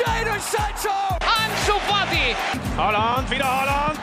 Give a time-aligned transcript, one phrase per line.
[0.00, 0.96] Jadon Sancho!
[1.20, 2.34] Ansu Fati!
[2.76, 3.98] Holland, wieder Holland.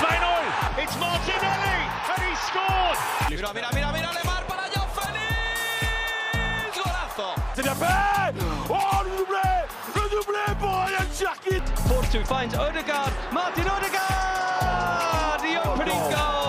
[0.00, 0.82] 2-0.
[0.82, 1.78] It's Martinelli
[2.12, 2.98] and he scored.
[3.30, 4.64] Mira, mira, mira, mira, Lemar para
[4.96, 6.74] Félix!
[6.76, 7.28] Golazo!
[7.54, 8.34] C'est bien fait.
[8.68, 9.48] Oh, le doublé.
[9.94, 11.66] Le doublé pour Ryan Cherkit.
[11.86, 13.12] Force 2 finds Odegaard.
[13.32, 15.40] Martin Odegaard!
[15.40, 16.47] The opening goal!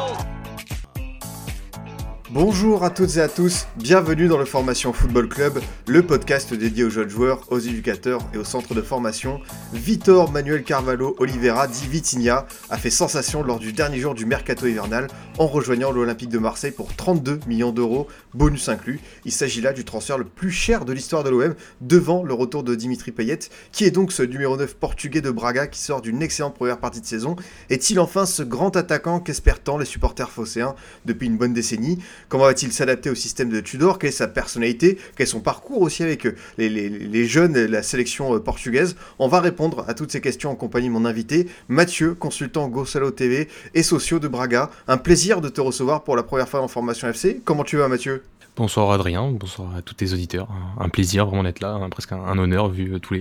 [2.42, 6.86] Bonjour à toutes et à tous, bienvenue dans le Formation Football Club, le podcast dédié
[6.86, 9.42] aux jeunes joueurs, aux éducateurs et aux centres de formation.
[9.74, 14.68] Vitor Manuel Carvalho Oliveira dit Vitinha a fait sensation lors du dernier jour du mercato
[14.68, 15.08] hivernal
[15.38, 19.02] en rejoignant l'Olympique de Marseille pour 32 millions d'euros, bonus inclus.
[19.26, 22.64] Il s'agit là du transfert le plus cher de l'histoire de l'OM, devant le retour
[22.64, 23.40] de Dimitri Payet,
[23.74, 27.02] qui est donc ce numéro 9 portugais de Braga qui sort d'une excellente première partie
[27.02, 27.36] de saison.
[27.70, 32.00] Est-il enfin ce grand attaquant qu'espèrent tant les supporters phocéens depuis une bonne décennie?
[32.30, 33.98] Comment va-t-il s'adapter au système de Tudor?
[33.98, 35.00] Quelle est sa personnalité?
[35.16, 38.96] Quel est son parcours aussi avec euh, les, jeunes et la sélection euh, portugaise?
[39.18, 43.10] On va répondre à toutes ces questions en compagnie de mon invité, Mathieu, consultant Gossalo
[43.10, 44.70] TV et socio de Braga.
[44.88, 47.42] Un plaisir de te recevoir pour la première fois en Formation FC.
[47.44, 48.22] Comment tu vas Mathieu?
[48.60, 50.50] Bonsoir Adrien, bonsoir à tous tes auditeurs.
[50.78, 53.14] Un plaisir vraiment d'être là, hein, presque un, honneur vu euh, tous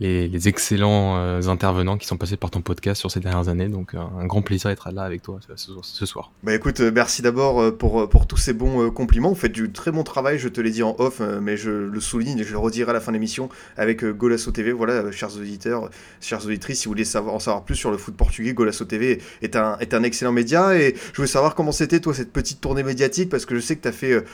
[0.00, 3.68] les, excellents euh, intervenants qui sont passés par ton podcast sur ces dernières années.
[3.68, 6.32] Donc euh, un grand plaisir d'être là avec toi ce, soir.
[6.42, 9.28] Bah écoute, merci d'abord pour, tous ces bons compliments.
[9.28, 12.00] Vous faites du très bon travail, je te l'ai dit en off, mais je le
[12.00, 14.72] souligne et je le redirai à la fin de l'émission avec Golasso TV.
[14.72, 15.90] Voilà, chers auditeurs,
[16.22, 19.20] chères auditrices, si vous voulez savoir, en savoir plus sur le foot portugais, Golasso TV
[19.42, 20.74] est un, excellent média.
[20.74, 23.76] Et je voulais savoir comment c'était, toi, cette petite tournée médiatique, parce que je sais
[23.76, 24.24] que tu as fait euh,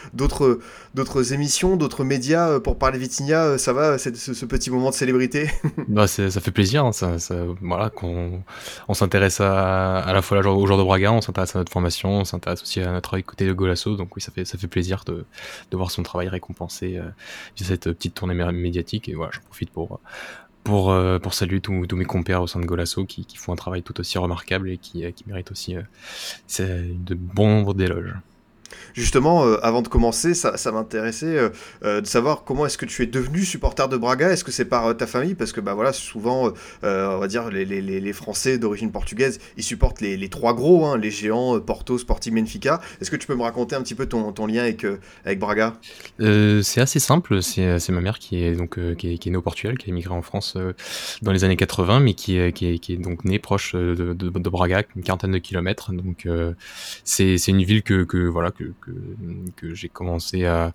[0.94, 3.44] d'autres émissions, d'autres médias euh, pour parler Vitinha.
[3.44, 5.50] Euh, Ça va, ce, petit moment de célébrité
[5.88, 6.90] Bah, ça fait plaisir, hein,
[7.60, 8.42] voilà, qu'on
[8.88, 12.10] on s'intéresse à, à la fois au joueur de Braga, on s'intéresse à notre formation,
[12.20, 13.96] on s'intéresse aussi à notre côté de Golasso.
[13.96, 15.24] Donc oui, ça fait, ça fait plaisir de,
[15.70, 17.02] de voir son travail récompensé euh,
[17.56, 19.08] via cette petite tournée mé- médiatique.
[19.08, 20.00] Et voilà, j'en profite pour,
[20.64, 23.98] pour, pour saluer tous mes compères au sein de Golasso qui, font un travail tout
[24.00, 25.82] aussi remarquable et qui, qui méritent aussi euh,
[26.60, 28.14] de bons d'éloges.
[28.94, 31.48] Justement, euh, avant de commencer, ça, m'intéressait euh,
[31.84, 34.30] euh, de savoir comment est-ce que tu es devenu supporter de Braga.
[34.30, 35.34] Est-ce que c'est par ta famille?
[35.34, 36.52] Parce que bah voilà, souvent,
[36.82, 40.86] on va dire les, les- les- Français d'origine portugaise, ils supportent les, les trois gros,
[40.86, 42.80] hein, les géants Porto, Sporting, Benfica.
[43.00, 44.84] Est-ce que tu peux me raconter un petit peu ton, ton lien avec,
[45.24, 45.74] avec Braga?
[46.18, 47.42] C'est assez simple.
[47.42, 49.90] C'est ma mère qui est donc qui, est, qui est née au Portugal, qui a
[49.90, 50.56] émigré en France
[51.22, 54.82] dans les années 80, mais qui est, qui est, donc née proche de, de, Braga,
[54.96, 55.92] une quarantaine de kilomètres.
[55.92, 56.26] Donc
[57.04, 58.57] c'est c'est une ville que, que voilà que,
[59.56, 60.72] que, j'ai commencé à,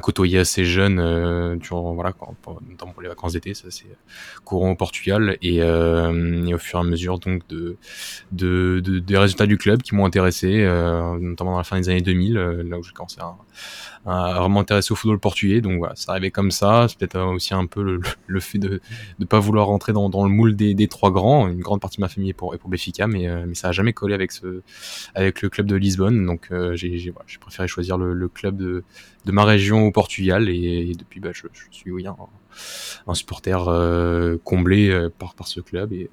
[0.00, 2.14] côtoyer assez jeune euh, durant voilà
[2.68, 3.54] notamment pour les vacances d'été.
[3.54, 3.86] Ça c'est
[4.44, 7.76] courant au Portugal et, euh, au fur et à mesure donc de,
[8.32, 11.88] de, de- des résultats du club qui m'ont intéressé, euh, notamment dans la fin des
[11.88, 13.34] années 2000, euh, là où j'ai commencé à
[14.40, 15.60] vraiment intéressé au football portugais.
[15.60, 16.86] Donc voilà, ça arrivait comme ça.
[16.88, 17.82] C'est peut-être aussi un peu
[18.26, 18.80] le, fait de
[19.18, 21.48] ne pas vouloir rentrer dans, le moule des, trois grands.
[21.48, 24.14] Une grande partie de ma famille est pour, pour Benfica, mais, ça a jamais collé
[24.14, 24.32] avec,
[25.14, 26.24] avec le club de Lisbonne.
[26.24, 28.84] Donc j'ai- voilà, j'ai préféré choisir le club de,
[29.24, 30.48] de ma région au Portugal.
[30.48, 32.16] Et, et depuis, bah, je, je suis oui, un,
[33.06, 35.92] un supporter euh, comblé euh, par, par ce club.
[35.92, 36.10] Et,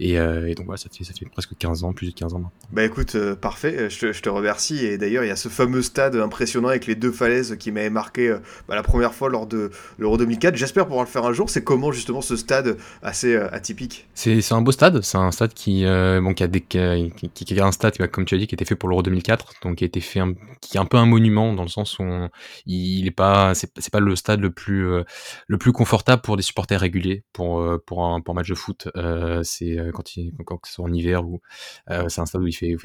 [0.00, 2.34] et, euh, et donc voilà, ça fait, ça fait presque 15 ans, plus de 15
[2.34, 2.52] ans maintenant.
[2.72, 4.84] Bah écoute, euh, parfait, je te, je te remercie.
[4.84, 7.90] Et d'ailleurs, il y a ce fameux stade impressionnant avec les deux falaises qui m'avait
[7.90, 8.36] marqué
[8.68, 10.56] bah, la première fois lors de l'Euro 2004.
[10.56, 11.50] J'espère pouvoir le faire un jour.
[11.50, 14.06] C'est comment justement ce stade assez atypique?
[14.14, 17.54] C'est un beau stade, c'est un stade qui, bon, qui a des, qui, qui- qui
[17.54, 19.76] est un stade, comme tu as dit, qui a été fait pour l'Euro 2004, donc
[19.76, 22.02] qui a été fait, un- qui est un peu un monument dans le sens où
[22.02, 22.30] on-
[22.66, 25.04] il est pas, c'est pas le stade le plus, euh,
[25.46, 28.88] le plus confortable pour des supporters réguliers pour euh, pour un, match de foot.
[28.96, 31.40] Euh, c'est quand il, quand en hiver ou
[32.08, 32.76] c'est un stade où il fait,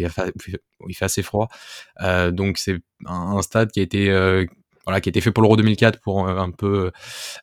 [1.02, 1.48] assez froid.
[2.32, 4.46] Donc c'est un, stade qui a été
[5.00, 6.92] qui a été fait pour l'Euro 2004 pour euh, un peu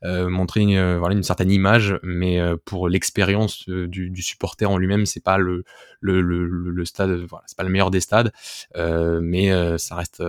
[0.04, 5.22] euh, montrer une, euh, une certaine image, mais pour l'expérience du, supporter en lui-même, c'est
[5.22, 5.64] pas le,
[6.84, 8.32] stade, c'est pas le meilleur des stades,
[8.74, 10.22] mais ça reste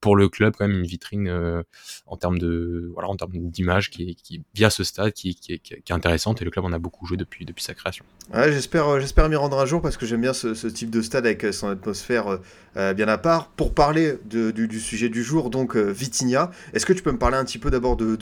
[0.00, 1.62] pour le club quand même une vitrine
[2.06, 6.72] en termes d'image qui, est- via ce stade qui, est, intéressante et le club en
[6.72, 8.04] a beaucoup joué depuis sa création.
[8.34, 11.68] J'espère, m'y rendre un jour parce que j'aime bien ce, type de stade avec son
[11.68, 12.38] atmosphère
[12.74, 13.48] bien à part.
[13.50, 17.44] Pour parler du, sujet du jour, donc Vitinha, est-ce que tu peux me parler un
[17.44, 18.16] petit peu d'abord de,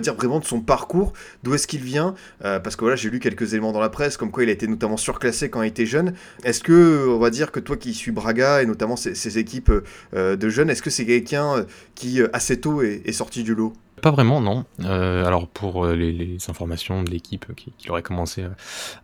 [0.00, 1.12] dire vraiment de son parcours,
[1.42, 2.14] d'où est-ce qu'il vient
[2.44, 4.52] Euh, Parce que voilà, j'ai lu quelques éléments dans la presse, comme quoi il a
[4.52, 6.14] été notamment surclassé quand il était jeune.
[6.44, 9.72] Est-ce que, on va dire que toi qui suis Braga et notamment ses, équipes
[10.14, 11.64] euh, de jeunes, est-ce que c'est quelqu'un euh,
[11.94, 13.72] qui assez tôt est sorti du lot?
[14.02, 14.66] Pas vraiment, non.
[14.80, 18.50] Euh, alors pour euh, les, les informations de l'équipe qui, qui aurait commencé euh,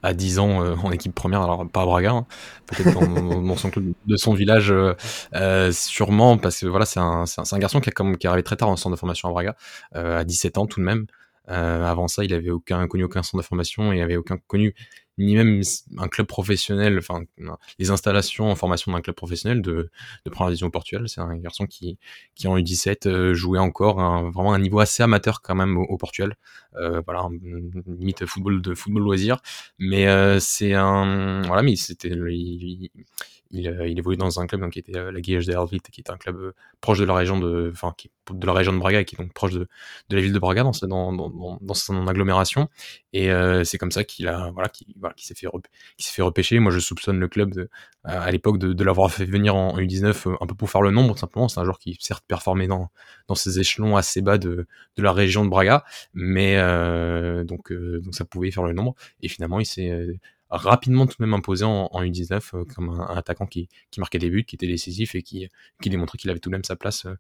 [0.02, 2.26] à 10 ans euh, en équipe première, alors pas à Braga, hein,
[2.66, 4.94] peut-être dans, son club de son village, euh,
[5.34, 8.30] euh, sûrement parce que voilà, c'est un, un, un garçon qui, a comme, qui est
[8.30, 9.56] arrivé très tard en centre de formation à Braga,
[9.96, 11.06] euh, à 17 ans tout de même.
[11.48, 14.74] avant ça, il avait aucun connu aucun centre de formation et avait aucun connu
[15.22, 15.62] ni même
[15.98, 17.22] un club professionnel, enfin
[17.78, 19.90] les installations en formation d'un club professionnel de,
[20.24, 21.08] de première division au Portugal.
[21.08, 21.98] C'est un garçon qui,
[22.34, 25.96] qui en U17 euh, jouait encore un, vraiment un niveau assez amateur quand même au,
[25.96, 26.36] Portugal.
[26.76, 27.28] Euh, voilà,
[27.86, 29.38] limite football de football loisir,
[29.78, 32.90] mais euh, c'est un voilà, mais c'était il,
[33.52, 36.00] il, euh, il, évolue dans un club donc, qui était la Guillaume de Helvit, qui
[36.00, 39.04] est un club proche de la région de, enfin, qui de la région de Braga,
[39.04, 39.68] qui est donc proche de,
[40.10, 42.68] la ville de Braga dans, dans, dans, dans son agglomération.
[43.12, 45.48] Et euh, c'est comme ça qu'il a, voilà, qui voilà, s'est fait,
[45.96, 46.58] qui s'est fait repêcher.
[46.58, 47.68] Moi, je soupçonne le club
[48.04, 50.90] à l'époque de, de l'avoir fait venir en U19 euh, un peu pour faire le
[50.90, 51.48] nombre, simplement.
[51.48, 52.90] C'est un joueur qui certes performait dans,
[53.28, 54.66] dans ces échelons assez bas de,
[54.96, 55.84] de la région de Braga,
[56.14, 58.94] mais euh, donc, euh, donc ça pouvait faire le nombre.
[59.20, 60.14] Et finalement, il s'est euh,
[60.52, 64.30] rapidement tout de même imposé en, en U19 comme un, attaquant qui, qui marquait des
[64.30, 65.48] buts, qui était décisif et qui,
[65.80, 67.14] qui démontrait qu'il avait tout de même sa place euh,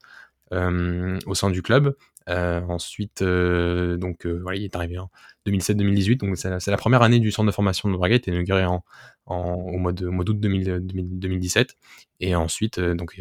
[0.52, 1.94] au sein du club.
[2.28, 5.10] Euh, ensuite, euh, donc voilà, il est arrivé en
[5.46, 8.64] 2007-2018, donc c'est la, première année du centre de formation de Braga, il était inauguré
[8.64, 8.84] en,
[9.26, 11.76] au mois d'août 2017,
[12.20, 13.20] et ensuite donc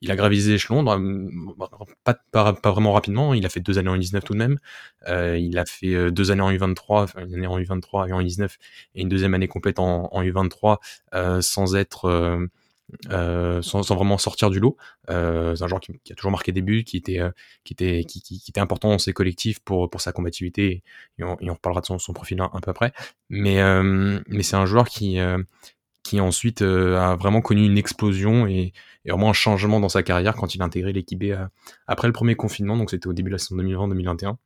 [0.00, 0.84] il a gravisé l'échelon,
[2.04, 4.58] pas, pas, pas, vraiment rapidement, il a fait deux années en U19 tout de même,
[5.06, 8.48] il a fait deux années en U23, enfin une année en U23 et en U19,
[8.96, 10.78] et une deuxième année complète en, en U23
[11.40, 12.48] sans être
[13.10, 14.76] euh, sans, vraiment sortir du lot.
[15.08, 17.30] Euh, c'est un joueur qui, a toujours marqué des buts, qui était, euh,
[18.56, 20.82] important dans ses collectifs pour, sa combativité.
[21.20, 22.92] On, et reparlera de son, profil un, un, peu après.
[23.28, 23.56] Mais,
[24.42, 25.18] c'est un joueur qui,
[26.02, 28.72] qui ensuite a vraiment connu une explosion et,
[29.06, 31.34] vraiment un changement dans sa carrière quand il a intégré l'équipe B
[31.86, 32.76] après le premier confinement.
[32.76, 34.36] Donc c'était au début de la saison 2020-2021.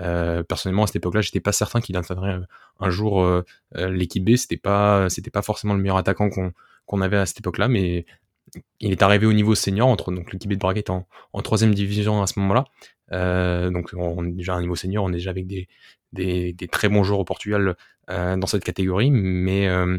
[0.00, 2.38] Euh, personnellement, à cette époque-là, j'étais pas certain qu'il intégrerait
[2.80, 3.26] un jour
[3.74, 4.36] l'équipe B.
[4.36, 6.52] C'était pas, c'était pas forcément le meilleur attaquant qu'on
[6.86, 8.06] qu'on avait à cette époque-là, mais
[8.80, 12.22] il est arrivé au niveau senior, entre donc l'équipe de Braga en, en troisième division
[12.22, 12.64] à ce moment-là.
[13.12, 15.68] Euh, donc on est déjà à un niveau senior, on est déjà avec des,
[16.70, 17.76] très bons joueurs au Portugal
[18.10, 19.98] euh, dans cette catégorie, mais euh,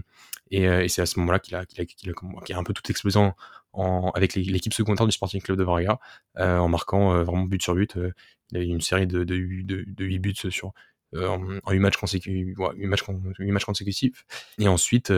[0.51, 3.19] et, c'est à ce moment-là qu'il a, un peu tout explosé
[4.13, 5.99] avec l'équipe secondaire du Sporting Club de Braga,
[6.37, 7.97] en marquant vraiment but sur but.
[8.51, 10.73] il a eu une série de, de, de, de 8 buts sur
[11.15, 13.03] en, en 8 matchs consécutifs, ouais, 8 matchs,
[13.39, 14.25] 8 matchs consécutifs.
[14.59, 15.11] Et ensuite,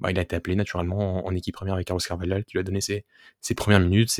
[0.00, 2.62] bah, il a été appelé naturellement en, équipe première avec Carlos Carvalhal qui lui a
[2.62, 3.04] donné ses,
[3.56, 4.10] premières minutes,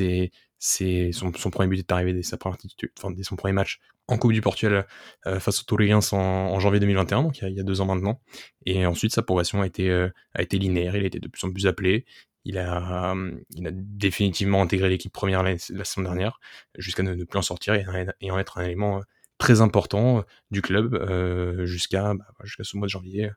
[0.61, 4.87] son, premier but est arrivé dès son premier match en Coupe du Portugal
[5.27, 8.21] euh, face aux Touriens en, janvier 2021, donc il y, a, deux ans maintenant.
[8.65, 11.45] Et ensuite sa progression a été, euh, a été linéaire, il a été de plus
[11.45, 12.07] en plus appelé.
[12.45, 13.15] Il a,
[13.51, 16.39] définitivement intégré l'équipe première la, saison dernière
[16.79, 19.03] jusqu'à ne, plus en sortir et, en être un élément euh,
[19.39, 22.15] très important du club bah, jusqu'à
[22.63, 23.31] ce mois de janvier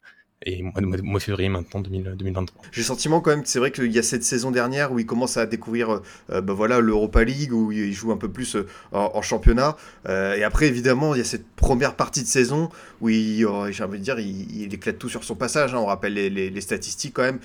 [0.45, 2.63] et mois, mois, février maintenant 2000, 2023.
[2.71, 4.99] J'ai le sentiment quand même que c'est vrai qu'il y a cette saison dernière où
[4.99, 8.67] il commence à découvrir bah voilà l'Europa League où il joue un peu plus euh,
[8.91, 9.75] en, championnat
[10.07, 12.69] et après évidemment il y a cette première partie de saison
[13.01, 15.79] où il j'ai envie de dire il, éclate tout sur son passage hein.
[15.79, 17.39] on rappelle les, statistiques quand même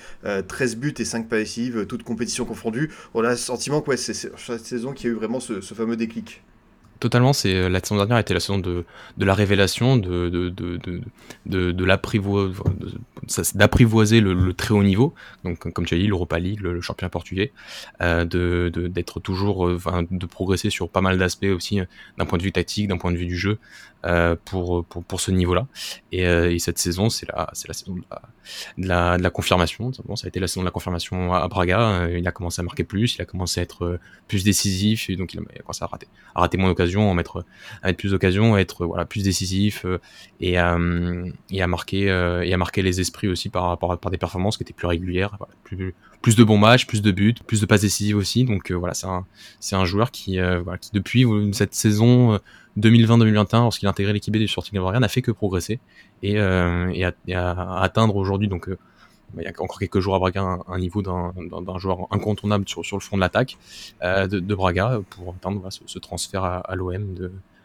[0.47, 4.13] 13 buts et 5 passives toutes compétitions confondues on a le sentiment que ouais, c'est
[4.13, 6.41] cette saison qui a eu vraiment ce fameux déclic.
[6.99, 8.85] Totalement, c'est euh, la saison dernière était la saison de,
[9.17, 9.97] la révélation,
[13.55, 15.13] d'apprivoiser le, très haut niveau,
[15.43, 17.51] donc comme tu as dit, l'Europa League, le, championnat portugais,
[18.01, 19.77] euh, de, d'être toujours, euh,
[20.09, 21.79] de progresser sur pas mal d'aspects aussi,
[22.17, 23.57] d'un point de vue tactique, d'un point de vue du jeu,
[24.05, 25.67] euh, pour, pour, pour ce niveau-là.
[26.11, 28.21] Et, euh, et, cette saison, c'est la, c'est la saison de la,
[28.77, 29.91] de la, de confirmation.
[29.93, 32.07] Ça a été la saison de la confirmation à Braga.
[32.09, 35.33] il a commencé à marquer plus, il a commencé à être plus décisif, et donc
[35.33, 37.45] il a, commencé à rater, à rater moins d'occasions, à mettre,
[37.81, 39.85] à mettre plus d'occasions, à être voilà plus décisif
[40.39, 40.77] et, à,
[41.51, 42.03] et à marquer
[42.43, 45.95] et à marquer les esprits aussi par par des performances qui étaient plus régulières, plus,
[46.21, 48.45] plus de bons matchs, plus de buts, plus de passes décisives aussi.
[48.45, 49.25] Donc euh, voilà, c'est un,
[49.59, 52.39] c'est un joueur qui, euh, qui depuis cette saison
[52.79, 55.79] 2020-2021, lorsqu'il a intégré l'équipe du Sporting Gabriel, n'a fait que progresser
[56.23, 58.69] et, euh, et, atteindre aujourd'hui donc
[59.37, 61.33] il y a encore quelques jours à Braga un, niveau d'un,
[61.77, 63.57] joueur incontournable sur, sur le front de l'attaque
[64.03, 67.15] euh, de, Braga pour atteindre voilà, ce, ce, transfert à, à l'OM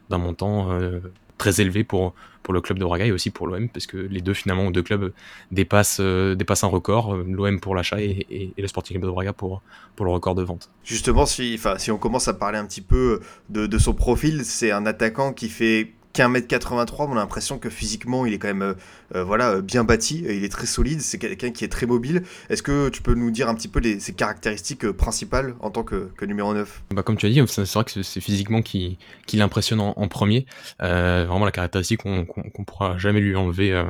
[0.09, 1.01] d'un montant euh,
[1.41, 2.15] très élevé pour,
[2.51, 5.13] le club de Braga et aussi pour l'OM, parce que les deux finalement, deux clubs
[5.53, 9.63] dépassent, euh, un record, euh, l'OM pour l'achat et, le Sporting Club de Braga pour,
[10.01, 10.69] le record de vente.
[10.83, 15.33] Justement, si, on commence à parler un petit peu de son profil, c'est un attaquant
[15.33, 18.75] qui fait qu'un mètre 83, on a l'impression que physiquement il est quand même euh,
[19.15, 22.23] euh voilà bien bâti, il est très solide, c'est quelqu'un qui est très mobile.
[22.49, 25.71] Est-ce que tu peux nous dire un petit peu les, ses caractéristiques euh, principales en
[25.71, 28.99] tant que, numéro 9 bah Comme tu as dit, c'est vrai que c'est physiquement qui,
[29.27, 30.47] qui l'impressionne en, premier.
[30.83, 33.85] Euh, vraiment la caractéristique qu'on qu qu pourra jamais lui enlever euh,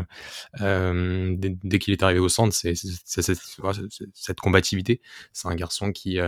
[0.60, 5.00] euh dès, qu'il est arrivé au centre, c'est cette combativité.
[5.32, 6.18] C'est un garçon qui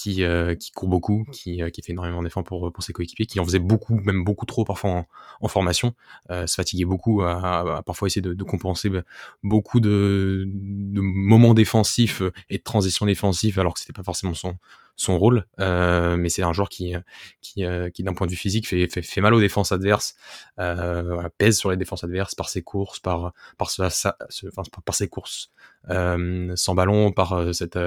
[0.00, 3.38] qui, euh, qui court beaucoup, qui, qui fait énormément d'efforts pour, pour ses coéquipiers, qui
[3.38, 5.06] en faisait beaucoup, même beaucoup trop parfois
[5.40, 5.94] en, formation,
[6.30, 9.02] se fatiguait beaucoup à, parfois essayer de, compenser bah,
[9.42, 14.56] beaucoup de, de, moments défensifs et de transitions défensives alors que c'était pas forcément son,
[15.00, 16.94] son rôle, euh, mais c'est un joueur qui,
[17.40, 20.14] qui, euh, qui d'un point de vue physique, fait, fait, fait, mal aux défenses adverses,
[20.58, 25.08] euh, pèse sur les défenses adverses par ses courses, par, par, sa, enfin, par ses
[25.08, 25.50] courses
[25.88, 27.78] euh, sans ballon, par euh, cette,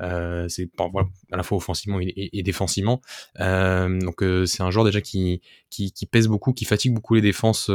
[0.00, 3.00] euh, c'est voilà, à la fois offensivement et, et, défensivement.
[3.38, 7.70] donc c'est un joueur déjà qui, qui, qui, pèse beaucoup, qui fatigue beaucoup les défenses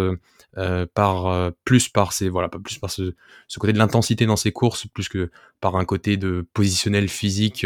[0.93, 3.15] par plus par ses voilà, plus par ce,
[3.47, 7.65] ce côté de l'intensité dans ses courses, plus que par un côté de positionnel physique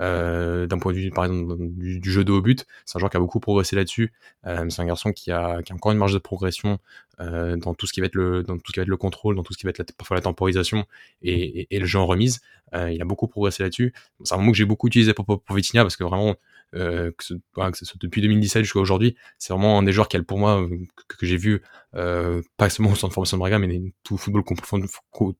[0.00, 3.10] euh, d'un point de vue par exemple du, jeu de haut but c'est un joueur
[3.10, 4.12] qui a beaucoup progressé là-dessus.
[4.46, 6.78] Euh, c'est un garçon qui a, qui a, encore une marge de progression
[7.20, 8.96] euh, dans tout ce qui va être le dans tout ce qui va être le
[8.96, 10.86] contrôle dans tout ce qui va être la, parfois la temporisation
[11.22, 12.40] et, et, le jeu en remise.
[12.74, 13.92] Euh, il a beaucoup progressé là-dessus.
[14.24, 16.36] C'est un mot que j'ai beaucoup utilisé pour, pour, Vitinha parce que vraiment
[16.74, 20.08] euh, que, ce, que ce soit depuis 2017 jusqu'à aujourd'hui, c'est vraiment un des joueurs
[20.08, 20.66] qui a pour moi
[21.08, 21.62] que, que j'ai vu
[21.94, 24.86] euh, pas seulement au centre de formation de Braga, mais tout football confondu,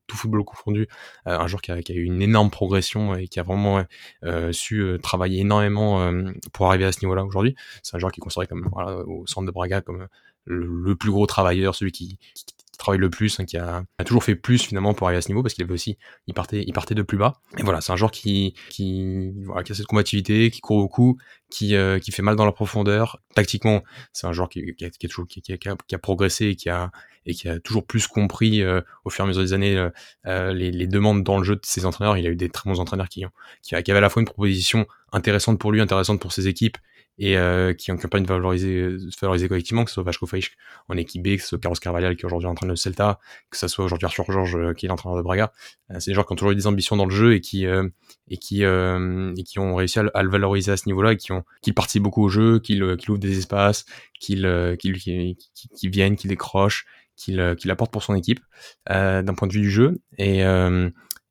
[0.07, 0.87] tout football confondu,
[1.27, 3.83] euh, un joueur qui a, qui a, eu une énorme progression et qui a vraiment
[4.23, 6.11] euh, su euh, travailler énormément
[6.53, 7.55] pour arriver à ce niveau-là aujourd'hui.
[7.81, 10.07] C'est un joueur qui est considéré comme voilà, au centre de Braga comme
[10.45, 12.45] le, le, plus gros travailleur, celui qui, qui,
[12.83, 15.41] travaille le plus, hein, qui a, toujours fait plus finalement pour arriver à ce niveau
[15.41, 15.97] parce qu'il avait aussi,
[16.27, 17.39] il partait, il partait de plus bas.
[17.57, 21.17] Et voilà, c'est un joueur qui, qui, voilà, qui a cette combativité, qui court beaucoup,
[21.49, 23.19] qui, euh, qui fait mal dans la profondeur.
[23.35, 26.47] Tactiquement, c'est un joueur qui, qui, a, qui, a, toujours, qui, a, qui a progressé
[26.47, 26.91] et qui a,
[27.25, 29.89] et qui a toujours plus compris euh, au fur et à mesure des années
[30.25, 32.17] euh, les, les, demandes dans le jeu de ses entraîneurs.
[32.17, 33.23] Il a eu des très bons entraîneurs qui,
[33.61, 36.77] qui, qui avaient à la fois une proposition intéressante pour lui, intéressante pour ses équipes
[37.19, 38.87] et euh, qui ont campagne de valoriser,
[39.21, 40.55] valoriser collectivement, que ce soit Vachko Faish
[40.89, 43.19] en équipe B, que ce soit Carlos Carvalhal qui est aujourd'hui en train de Celta,
[43.51, 45.53] que ce soit aujourd'hui Arthur Georges euh, qui est l'entraîneur de Braga.
[45.91, 47.67] Euh, c'est des joueurs qui ont toujours eu des ambitions dans le jeu et qui
[47.67, 47.87] euh,
[48.29, 51.31] et qui euh, et qui ont réussi à, le valoriser à ce niveau-là et qui
[51.31, 53.85] ont qui participent beaucoup au jeu, qui, qui ouvrent des espaces,
[54.19, 54.43] qui
[54.79, 55.37] qui, qui,
[55.75, 58.39] qui, viennent, qui décrochent, qui l'apportent pour son équipe
[58.89, 60.43] d'un point de vue du jeu et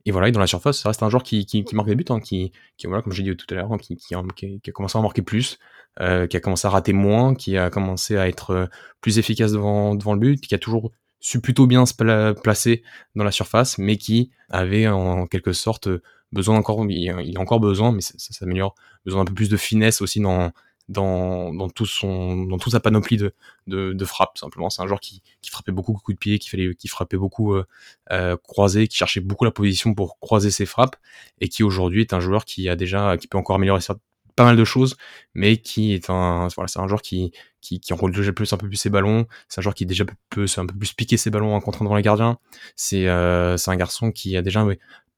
[0.04, 2.20] et voilà, et dans la surface, ça reste un joueur qui, marque des buts, hein,
[2.20, 2.52] qui,
[2.84, 5.58] voilà, comme j'ai dit tout à l'heure, qui, qui, a commencé à marquer plus,
[6.00, 8.66] euh, qui a commencé à rater moins, qui a commencé à être euh,
[9.00, 10.90] plus efficace devant, le but, qui a toujours
[11.20, 11.94] su plutôt bien se
[12.42, 12.82] placer
[13.14, 15.88] dans la surface, mais qui avait en quelque sorte
[16.32, 19.56] besoin encore, il a encore besoin, mais ça, ça s'améliore, besoin d'un peu plus de
[19.56, 20.50] finesse aussi dans,
[20.92, 23.34] dans, tout son, dans toute sa panoplie de,
[23.66, 24.38] de, de frappe.
[24.38, 27.16] Simplement, c'est un joueur qui, qui frappait beaucoup coup de pied, qui, fallait, qui frappait
[27.16, 27.64] beaucoup euh,
[28.12, 30.96] euh, croisé, qui cherchait beaucoup la position pour croiser ses frappes,
[31.40, 33.80] et qui aujourd'hui est un joueur qui a déjà, qui peut encore améliorer
[34.34, 34.96] pas mal de choses,
[35.34, 38.56] mais qui est un, voilà, c'est un joueur qui, qui, qui enroule déjà plus un
[38.56, 39.26] peu plus ses ballons.
[39.48, 41.96] C'est un joueur qui déjà peut, un peu plus piquer ses ballons en contre devant
[41.96, 42.38] les gardiens.
[42.76, 44.64] C'est, euh, c'est un garçon qui a déjà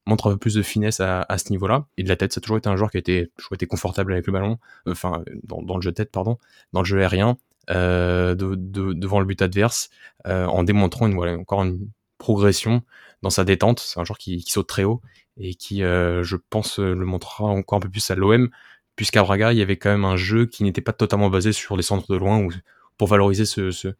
[0.05, 1.85] montre un peu plus de finesse à, à ce niveau-là.
[1.97, 3.65] Et de la tête, ça a toujours été un joueur qui a été, toujours été
[3.67, 6.37] confortable avec le ballon, euh, enfin, dans, dans, le jeu de tête, pardon,
[6.73, 7.37] dans le jeu aérien,
[7.69, 9.89] euh, de, de, devant le but adverse,
[10.27, 12.83] euh, en démontrant une, encore une progression
[13.21, 13.79] dans sa détente.
[13.79, 15.01] C'est un joueur qui, saute très haut
[15.37, 18.49] et qui, je pense, le montrera encore un peu plus à l'OM,
[18.95, 21.75] puisqu'à Braga, il y avait quand même un jeu qui n'était pas totalement basé sur
[21.75, 22.53] les centres de loin ou
[22.97, 23.93] pour valoriser ce, ce,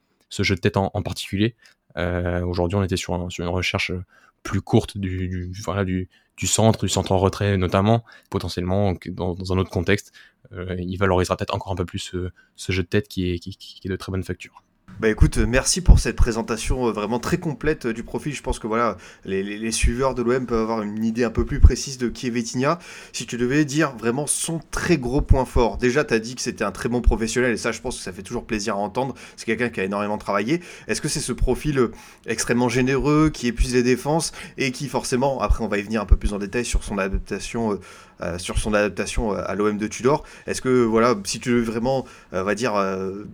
[0.43, 1.55] jeu de tête en, particulier.
[1.97, 3.91] Aujourd'hui, on était sur, sur, une recherche
[4.45, 9.33] plus courte du, du, voilà, du, du centre, du centre en retrait notamment, potentiellement dans,
[9.33, 10.13] dans un autre contexte,
[10.53, 13.39] euh, il valorisera peut-être encore un peu plus ce, ce, jeu de tête qui est,
[13.39, 14.63] qui est de très bonne facture.
[15.01, 18.33] Bah écoute, merci pour cette présentation euh, vraiment très complète euh, du profil.
[18.33, 21.59] Je pense que voilà, les, suiveurs de l'OM peuvent avoir une idée un peu plus
[21.59, 22.79] précise de qui est Vitinha.
[23.11, 26.41] Si tu devais dire vraiment son très gros point fort, déjà tu as dit que
[26.41, 28.77] c'était un très bon professionnel et ça je pense que ça fait toujours plaisir à
[28.77, 29.15] entendre.
[29.35, 30.61] C'est quelqu'un qui a énormément travaillé.
[30.87, 31.91] Est-ce que c'est ce profil euh,
[32.25, 36.05] extrêmement généreux qui épuise les défenses et qui forcément, après on va y venir un
[36.05, 37.77] peu plus en détail sur son adaptation
[38.21, 40.23] euh, sur son adaptation euh, à l'OM de Tudor.
[40.47, 42.73] Est-ce que, voilà, si tu veux vraiment, euh, va dire,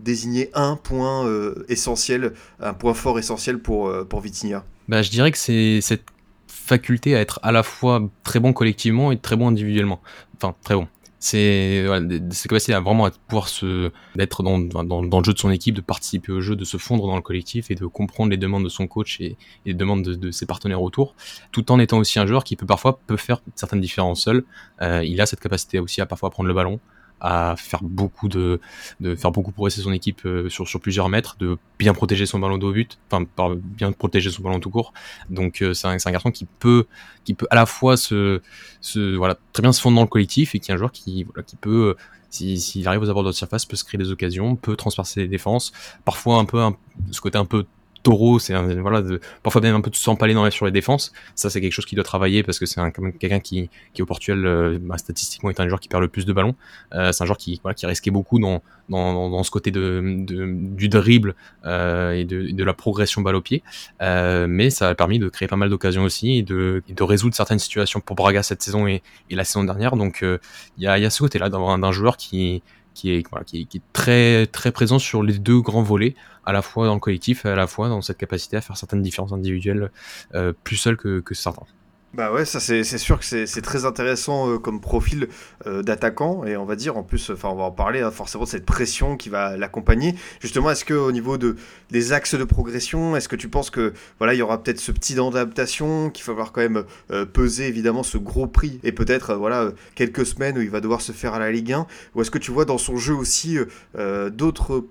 [0.03, 1.27] désigner un point
[1.67, 4.63] essentiel, un point fort essentiel pour, pour Vitinha?
[4.87, 6.05] Bah, Je dirais que c'est cette
[6.47, 10.01] faculté à être à la fois très bon collectivement et très bon individuellement.
[10.37, 10.87] Enfin, très bon
[11.21, 15.37] c'est voilà, ses capacités à vraiment pouvoir se d'être dans, dans, dans, le jeu de
[15.37, 18.31] son équipe, de participer au jeu, de se fondre dans le collectif et de comprendre
[18.31, 19.37] les demandes de son coach et, et
[19.67, 21.13] les demandes de, de, ses partenaires autour,
[21.51, 24.43] tout en étant aussi un joueur qui peut parfois peut faire certaines différences seul.
[24.81, 26.79] Euh, il a cette capacité aussi à parfois prendre le ballon,
[27.21, 28.59] à faire beaucoup de,
[28.99, 32.39] de faire beaucoup progresser son équipe euh, sur, sur plusieurs mètres, de bien protéger son
[32.39, 33.25] ballon de but, enfin
[33.61, 34.93] bien protéger son ballon tout court.
[35.29, 36.85] Donc euh, c'est un, un, garçon qui peut
[37.23, 38.41] qui peut à la fois se,
[38.81, 41.23] se voilà très bien se fondre dans le collectif et qui est un joueur qui
[41.23, 41.95] voilà qui peut
[42.31, 45.27] s'il si, arrive aux abords de surface peut se créer des occasions, peut transpercer les
[45.27, 45.71] défenses,
[46.05, 46.63] parfois un peu
[47.11, 47.65] ce côté un peu
[48.03, 51.11] taureau, c'est voilà, de, parfois même un peu de s'empaler dans sur les défenses.
[51.35, 54.01] Ça, c'est quelque chose qui doit travailler parce que c'est quand même quelqu'un qui, qui
[54.01, 56.55] au Portugal, euh, bah, statistiquement, est un joueur qui perd le plus de ballons.
[56.93, 60.01] Euh, c'est un joueur qui, voilà, qui risquait beaucoup dans, dans, dans ce côté de,
[60.25, 63.63] du dribble euh, et de, la progression balle au pied.
[63.99, 67.99] Mais ça a permis de créer pas mal d'occasions aussi et de, résoudre certaines situations
[67.99, 69.95] pour Braga cette saison et, et la saison dernière.
[69.95, 72.61] Donc, il y, a, y a ce côté-là d'un joueur qui
[72.93, 76.93] qui est, qui très, très présent sur les deux grands volets, à la fois dans
[76.93, 79.91] le collectif et à la fois dans cette capacité à faire certaines différences individuelles
[80.35, 81.65] euh, plus seul que, que certains.
[82.13, 85.29] Bah ouais, ça c'est sûr que c'est très intéressant euh, comme profil
[85.65, 86.43] euh, d'attaquant.
[86.43, 88.65] Et on va dire en plus, enfin on va en parler hein, forcément de cette
[88.65, 90.15] pression qui va l'accompagner.
[90.41, 91.55] Justement, est-ce que au niveau de
[91.89, 94.91] des axes de progression, est-ce que tu penses que voilà il y aura peut-être ce
[94.91, 98.81] petit dent d'adaptation qu'il va falloir quand même euh, peser évidemment ce gros prix?
[98.83, 101.87] Et peut-être voilà quelques semaines où il va devoir se faire à la Ligue 1
[102.15, 103.57] ou est-ce que tu vois dans son jeu aussi
[103.95, 104.85] d'autres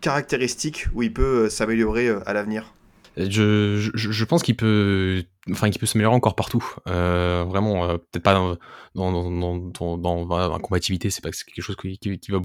[0.00, 2.72] caractéristiques où il peut s'améliorer à l'avenir?
[3.18, 6.64] Je, je, pense qu'il peut, enfin, qu'il peut s'améliorer encore partout.
[6.86, 8.56] Euh, vraiment, euh, peut-être pas dans,
[8.94, 12.38] dans, dans, dans, dans, dans combativité, c'est pas quelque chose qui, qui, qui va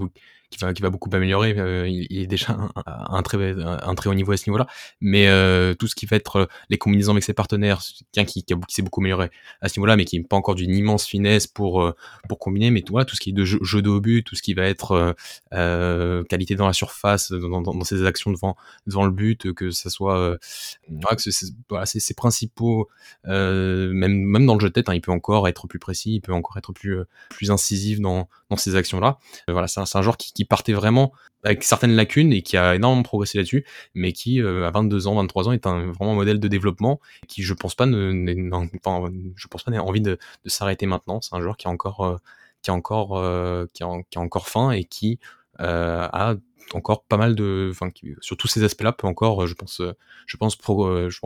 [0.58, 1.56] qui va, beaucoup améliorer.
[1.58, 4.68] Euh, il, est déjà un, très, haut niveau à ce niveau-là.
[5.02, 7.82] Mais euh, tout ce qui va être euh, les combinaisons avec ses partenaires,
[8.12, 9.30] quelqu'un qui, s'est beaucoup amélioré
[9.62, 11.94] à ce niveau-là, mais qui n'est pas encore d'une immense finesse pour,
[12.28, 12.72] pour combiner.
[12.72, 14.54] Mais voilà, tout ce qui est de jeu, jeu de haut but, tout ce qui
[14.54, 15.16] va être
[16.30, 18.56] qualité dans la surface, dans, ses actions devant,
[18.88, 20.38] devant le but, que ça soit
[21.70, 22.90] voilà, ses principaux,
[23.26, 26.22] même, même dans le jeu de tête, hein, il peut encore être plus précis, il
[26.22, 28.28] peut encore être plus, plus incisif dans,
[28.60, 29.18] ces actions-là.
[29.48, 33.04] voilà, c'est un, un joueur qui, partait vraiment avec certaines lacunes et qui a énormément
[33.04, 36.48] progressé là-dessus, mais qui euh, à 22 ans, 23 ans est un vraiment modèle de
[36.48, 38.50] développement qui je pense pas ne,
[38.82, 41.22] pense pas n'ait envie de, s'arrêter maintenant.
[41.22, 42.18] C'est un joueur qui a encore euh,
[42.62, 46.36] qui euh, qui, a, encore faim et qui euh, a
[46.74, 47.90] encore pas mal de, enfin,
[48.22, 49.82] sur tous ces aspects-là, peut encore, je pense,
[50.26, 51.20] je pense, pro, je,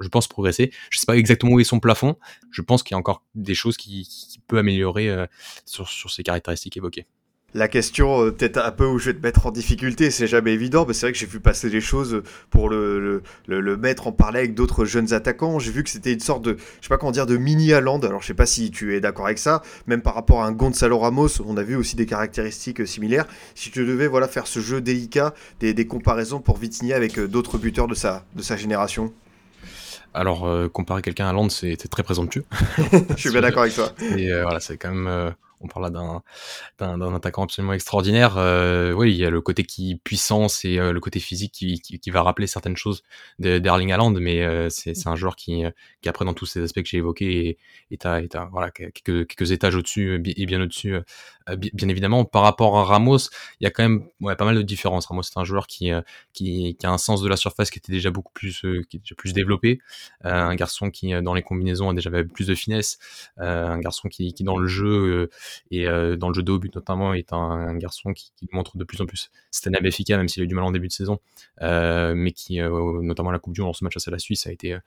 [0.00, 0.72] je, pense progresser.
[0.90, 2.16] Je sais pas exactement où est son plafond.
[2.50, 5.26] Je pense qu'il y a encore des choses qui, qui peut améliorer
[5.64, 7.06] sur, sur ces caractéristiques évoquées.
[7.56, 10.52] La question, euh, peut-être un peu où je vais te mettre en difficulté, c'est jamais
[10.52, 14.08] évident, mais c'est vrai que j'ai vu passer des choses pour le, le, le, mettre
[14.08, 15.58] en parler avec d'autres jeunes attaquants.
[15.58, 18.00] J'ai vu que c'était une sorte de, je sais pas comment dire, de mini Haaland.
[18.00, 20.52] Alors je sais pas si tu es d'accord avec ça, même par rapport à un
[20.52, 23.26] Gonzalo Ramos, on a vu aussi des caractéristiques similaires.
[23.54, 27.26] Si tu devais voilà faire ce jeu délicat, des, des comparaisons pour Vitigny avec euh,
[27.26, 29.14] d'autres buteurs de sa, de sa génération.
[30.16, 32.44] Alors, euh, comparer quelqu'un à Haaland, c'est très présomptueux.
[33.10, 33.92] je suis bien d'accord avec toi.
[34.16, 35.06] Et euh, voilà, c'est quand même.
[35.06, 35.30] Euh,
[35.66, 36.22] on parle là d'un
[36.78, 38.36] d'un attaquant absolument extraordinaire.
[38.38, 41.80] Euh, oui, il y a le côté qui puissance et euh, le côté physique qui,
[41.80, 43.02] qui, qui, va rappeler certaines choses
[43.38, 45.64] d'Erling Haaland, mais euh, c'est un joueur qui,
[46.02, 47.58] qui après dans tous ces aspects que j'ai évoqués
[48.04, 50.96] à, est à, voilà quelques, quelques étages au-dessus et bien au-dessus.
[51.56, 53.18] Bien évidemment, par rapport à Ramos,
[53.60, 55.06] il y a quand même ouais, pas mal de différences.
[55.06, 55.90] Ramos, c'est un joueur qui,
[56.32, 59.14] qui, qui a un sens de la surface qui était déjà beaucoup plus qui était
[59.14, 59.80] plus développé,
[60.22, 62.98] un garçon qui dans les combinaisons a déjà plus de finesse,
[63.36, 65.30] un garçon qui, qui dans le jeu
[65.70, 68.48] et euh, dans le jeu de haut but notamment est un, un garçon qui, qui,
[68.52, 70.88] montre de plus en plus Stanley Benfica même s'il a eu du mal en début
[70.88, 71.18] de saison.
[71.62, 74.46] Euh, mais qui euh, notamment la Coupe du Monde ce match face à la Suisse
[74.46, 74.78] a été euh,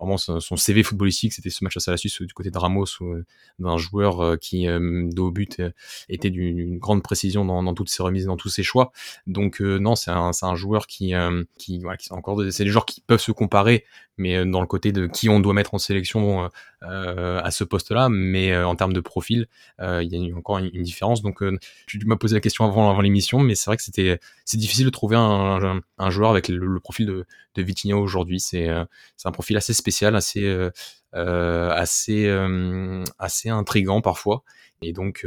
[0.00, 1.34] vraiment son, son, CV footballistique.
[1.34, 2.86] C'était ce match face à la Suisse du côté de Ramos
[3.58, 5.62] d'un joueur qui de haut but
[6.08, 8.92] était d'une grande précision dans, dans, toutes ses remises dans tous ses choix.
[9.26, 11.12] Donc non c'est un, un joueur qui
[11.58, 13.84] qui, voilà, qui encore c'est des joueurs qui peuvent se comparer
[14.16, 16.50] mais dans le côté de qui on doit mettre en sélection
[16.88, 19.48] euh, à ce poste-là, mais euh, en termes de profil,
[19.80, 21.22] euh, il y a encore une, différence.
[21.22, 21.42] Donc,
[21.86, 24.84] tu m'as posé la question avant, avant l'émission, mais c'est vrai que c'était c'est difficile
[24.84, 28.40] de trouver un, un, joueur avec le, profil de, de Vitinho aujourd'hui.
[28.40, 28.68] C'est
[29.16, 30.46] c'est un profil assez spécial, assez
[31.12, 32.28] assez
[33.18, 34.42] assez intrigant parfois.
[34.82, 35.26] Et donc,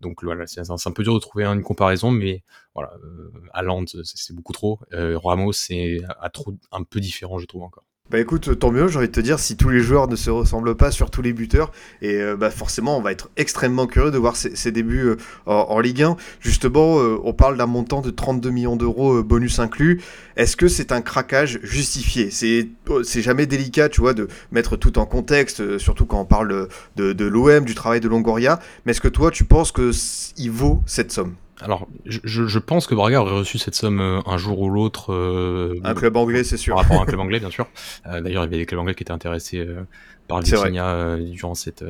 [0.00, 2.42] donc voilà, c'est un peu dur de trouver une comparaison, mais
[2.74, 4.80] voilà, euh, c'est beaucoup trop.
[4.92, 5.98] Ramos, c'est
[6.32, 7.84] trop un peu différent, je trouve encore.
[8.10, 10.30] Bah écoute, tant mieux, j'ai envie de te dire, si tous les joueurs ne se
[10.30, 14.10] ressemblent pas sur tous les buteurs, et euh, bah forcément on va être extrêmement curieux
[14.10, 16.16] de voir ses, débuts euh, en, Ligue 1.
[16.40, 20.00] Justement, euh, on parle d'un montant de 32 millions d'euros bonus inclus.
[20.36, 22.30] Est-ce que c'est un craquage justifié?
[22.30, 27.12] C'est jamais délicat, tu vois, de mettre tout en contexte, surtout quand on parle de,
[27.12, 31.12] de l'OM, du travail de Longoria, mais est-ce que toi tu penses qu'il vaut cette
[31.12, 31.34] somme?
[31.60, 35.12] Alors, je, je, pense que Braga aurait reçu cette somme euh, un jour ou l'autre.
[35.12, 36.76] Euh, un club anglais, c'est sûr.
[36.76, 37.66] Par rapport à un club anglais, bien sûr.
[38.06, 39.82] Euh, D'ailleurs, il y avait des clubs anglais qui étaient intéressés euh,
[40.28, 41.84] par Virginia euh, durant cette,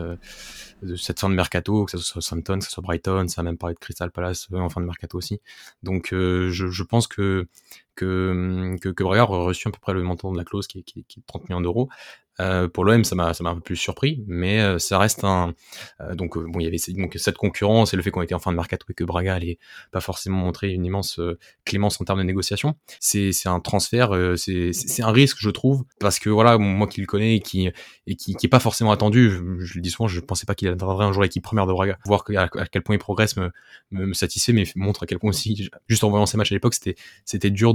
[0.97, 3.59] cette fin de mercato, que ce soit Southampton, que ce soit Brighton, ça a même
[3.59, 5.41] parlé de Crystal Palace en fin de mercato aussi.
[5.83, 7.47] Donc, je, je, pense que
[7.95, 10.79] que, que, que Braga aurait reçu à peu près le montant de la clause qui
[10.79, 11.89] est, qui, qui est 30 millions d'euros.
[12.41, 15.55] Euh, pour l'OM, ça m'a un peu plus surpris, mais euh, ça reste un
[16.01, 18.53] euh, donc bon il y avait cette concurrence et le fait qu'on était en fin
[18.53, 19.59] de mercato et que Braga allait
[19.91, 21.21] pas forcément montrer une immense
[21.65, 22.77] clémence en termes de négociation.
[23.01, 27.37] C'est un transfert, c'est un risque je trouve parce que voilà moi qui le connais
[27.37, 27.71] et qui
[28.07, 31.13] et qui, pas forcément attendu, je, le dis souvent, je pensais pas qu'il atteindrait un
[31.13, 31.99] jour l'équipe première de Braga.
[32.05, 36.05] Voir à, quel point il progresse me, satisfait, mais montre à quel point aussi juste
[36.05, 36.75] en voyant ces matchs à l'époque
[37.25, 37.75] c'était dur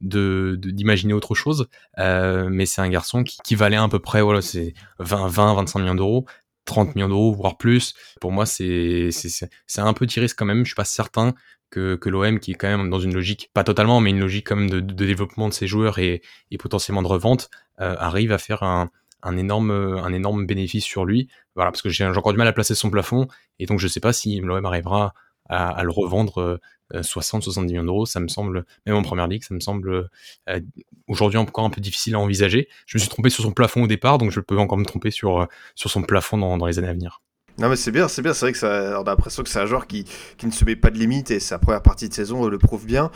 [0.00, 1.66] d'imaginer autre chose.
[1.98, 5.78] mais c'est un garçon qui va aller à peu près, voilà, c'est 20, 20, 25
[5.80, 6.26] millions d'euros.
[6.66, 7.94] 30 millions d'euros, voire plus.
[8.20, 10.64] Pour moi, c'est c'est un petit risque quand même.
[10.64, 11.34] Je suis pas certain
[11.70, 14.56] que, l'OM, qui est quand même dans une logique, pas totalement, mais une logique quand
[14.56, 16.22] même de, développement de ses joueurs et,
[16.52, 17.50] et potentiellement de revente,
[17.80, 18.90] euh, arrive à faire un,
[19.24, 21.28] un énorme, un énorme bénéfice sur lui.
[21.56, 23.26] Voilà, parce que j'ai encore du mal à placer son plafond,
[23.58, 25.14] et donc je sais pas si l'OM arrivera
[25.48, 26.60] à, le revendre
[26.92, 30.08] 60-70 euh, millions d'euros, ça me semble, même en première ligue, ça me semble
[30.48, 30.60] euh,
[31.08, 32.68] aujourd'hui encore un peu difficile à envisager.
[32.86, 35.10] Je me suis trompé sur son plafond au départ, donc je peux encore me tromper
[35.10, 37.20] sur, euh, sur son plafond dans, dans les années à venir.
[37.58, 39.60] Non mais c'est bien, c'est bien, c'est vrai que ça, on a l'impression que c'est
[39.60, 40.04] un joueur qui,
[40.38, 42.84] qui ne se met pas de limite et sa première partie de saison le prouve
[42.84, 43.12] bien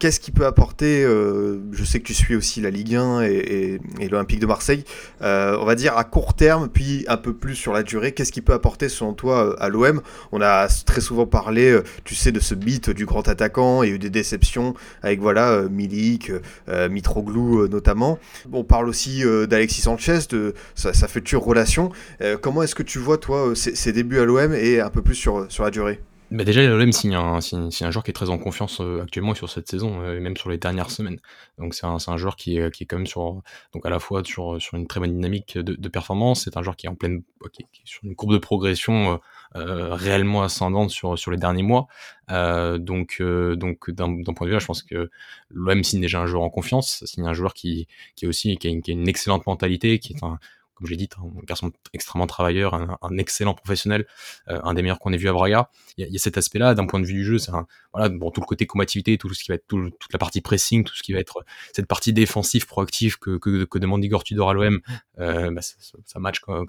[0.00, 3.78] qu'est-ce qu'il peut apporter euh, Je sais que tu suis aussi la Ligue 1 et,
[4.00, 4.84] et, l'Olympique de Marseille.
[5.22, 8.12] Euh, on va dire à court terme, puis un peu plus sur la durée.
[8.12, 10.00] Qu'est-ce qu'il peut apporter selon toi à l'OM
[10.32, 13.82] On a très souvent parlé, euh, tu sais, de ce beat du grand attaquant.
[13.82, 16.32] A eu des déceptions avec voilà Milik,
[16.68, 18.18] Mitroglou notamment.
[18.52, 21.92] On parle aussi d'Alexis Sanchez, de sa, sa future relation.
[22.40, 25.14] comment est-ce que tu vois toi ses, ses débuts à l'OM et un peu plus
[25.14, 26.00] sur, sur la durée?
[26.30, 29.34] Bah déjà, l'OM signe un, signe, un joueur qui est très en confiance euh, actuellement
[29.34, 31.18] sur cette saison, euh, et même sur les dernières semaines.
[31.58, 33.98] Donc c'est un, un, joueur qui est, qui est quand même sur, donc à la
[33.98, 36.44] fois sur, sur une très bonne dynamique de, de performance.
[36.44, 39.20] C'est un joueur qui est en pleine, qui, qui est sur une courbe de progression
[39.56, 41.88] euh, réellement ascendante sur, sur les derniers mois.
[42.28, 45.10] donc donc d'un point de vue là, je pense que
[45.50, 48.68] l'OM signe déjà un joueur en confiance, signe un joueur qui, qui est aussi qui
[48.68, 50.38] a, une, qui a une excellente mentalité, qui est un
[50.80, 54.06] comme j'ai dit, un garçon extrêmement travailleur, un, excellent professionnel,
[54.48, 55.68] euh, un des meilleurs qu'on ait vu à Braga.
[55.98, 57.52] Il y, a, y a cet aspect-là, d'un point de vue du jeu, c'est
[57.92, 60.40] voilà, bon, tout le côté combativité, tout ce qui va être tout, toute la partie
[60.40, 64.24] pressing, tout ce qui va être cette partie défensive, proactive que, que, que demande Igor
[64.24, 64.80] Tudor à l'OM,
[65.18, 66.68] euh, bah, ça, ça match comme,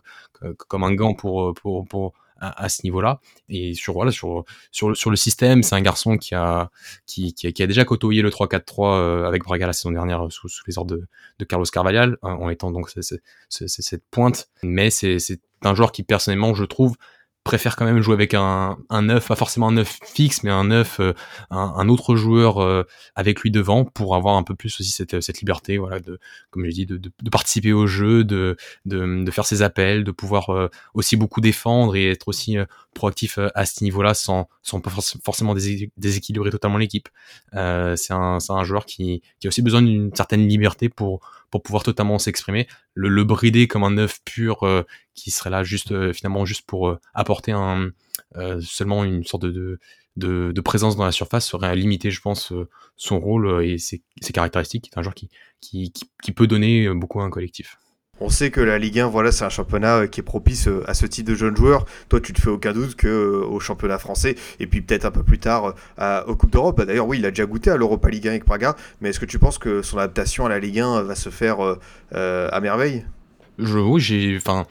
[0.58, 3.20] comme un gant pour, pour, pour, à, ce niveau-là.
[3.50, 6.70] Et sur voilà sur sur sur le système, c'est un garçon qui a
[7.06, 10.50] qui, qui, qui a déjà côtoyé le 3-4-3 euh, avec Braga la saison dernière sous,
[10.50, 11.08] sous les ordres de,
[11.40, 13.22] de Carlos Carvalhal hein, en étant donc c'est
[13.68, 14.50] cette pointe.
[14.64, 15.18] Mais c'est
[15.64, 16.96] un joueur qui personnellement je trouve
[17.44, 20.66] préfère quand même jouer avec un, un 9, pas forcément un 9 fixe, mais un
[20.66, 21.14] 9, euh,
[21.50, 22.84] un, un, autre joueur euh,
[23.16, 26.20] avec lui devant pour avoir un peu plus aussi cette, cette liberté, voilà, de,
[26.52, 30.04] comme je dis, de, de, de participer au jeu, de, de, de, faire ses appels,
[30.04, 32.58] de pouvoir euh, aussi beaucoup défendre et être aussi
[32.94, 34.92] proactif à ce niveau-là sans, sans pas
[35.24, 35.56] forcément
[35.98, 37.10] déséquilibrer totalement l'équipe.
[37.54, 41.84] c'est un, un joueur qui, qui a aussi besoin d'une certaine liberté pour pour pouvoir
[41.84, 42.68] totalement s'exprimer.
[42.96, 44.84] Le, brider comme un œuf pur euh,
[45.14, 47.92] qui serait là juste euh, finalement juste pour euh, apporter un
[48.62, 49.78] seulement une sorte de,
[50.16, 52.54] de, présence dans la surface serait limiter, je pense,
[52.96, 54.90] son rôle et ses, ses caractéristiques.
[54.90, 55.92] C'est un joueur qui, qui,
[56.24, 57.78] qui peut donner beaucoup à un collectif.
[58.24, 60.84] On sait que la Ligue 1, voilà, c'est un championnat euh, qui est propice euh,
[60.88, 61.86] à ce type de jeunes joueurs.
[62.08, 65.12] Toi, tu te fais aucun doute que euh, au championnat français et puis peut-être un
[65.12, 66.80] peu plus tard à, aux Coupes d'Europe.
[66.84, 69.26] D'ailleurs, oui, il a déjà goûté à l'Europa Ligue 1 avec Praga, mais est-ce que
[69.26, 71.62] tu penses que son adaptation à la Ligue 1 va se faire
[72.14, 73.06] euh, à merveille?
[73.58, 74.68] Je, oui, j'ai, enfin,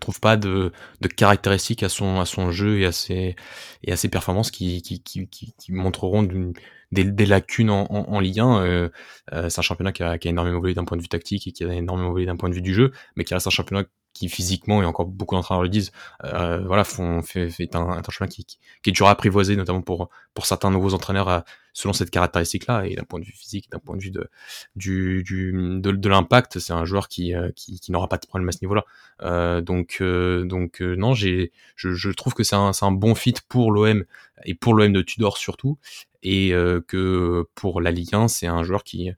[0.00, 0.72] trouve pas de,
[1.16, 6.52] caractéristiques à son, jeu et à ses, performances qui, qui montreront d'une,
[6.92, 8.60] des, lacunes en, en, en Ligue 1.
[8.60, 8.88] Euh,
[9.32, 11.52] euh, c'est un championnat qui a, qui énormément évolué d'un point de vue tactique et
[11.52, 13.84] qui a énormément évolué d'un point de vue du jeu, mais qui reste un championnat
[14.12, 15.90] qui physiquement et encore beaucoup d'entraîneurs le disent
[16.24, 20.10] euh, voilà font fait, un, un chemin qui, qui, est dur à apprivoiser notamment pour
[20.34, 23.70] pour certains nouveaux entraîneurs à, selon cette caractéristique là et d'un point de vue physique
[23.70, 24.28] d'un point de vue de
[24.76, 28.58] du, de, l'impact c'est un joueur qui euh, qui, n'aura pas de problème à ce
[28.60, 28.84] niveau là
[29.22, 32.92] euh, donc euh, donc euh, non j'ai je, je trouve que c'est un c'est un
[32.92, 34.04] bon fit pour l'OM
[34.44, 35.78] et pour l'OM de Tudor surtout
[36.22, 36.52] et
[36.88, 39.10] que pour la Ligue 1 c'est un joueur qui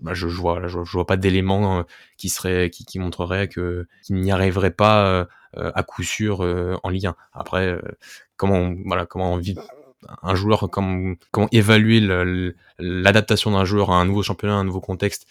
[0.00, 1.82] bah, je, je, vois, je, vois pas d'éléments euh,
[2.16, 5.24] qui serait, qui, qui montrerait que qu'il n'y arriverait pas euh,
[5.56, 6.40] euh, à coup sûr
[6.82, 7.16] en Ligue 1.
[7.32, 7.80] Après,
[8.36, 9.56] comment, voilà, comment on vit
[10.22, 12.00] un joueur, comment, comment évaluer
[12.78, 15.26] l'adaptation d'un joueur à un nouveau championnat, à un nouveau contexte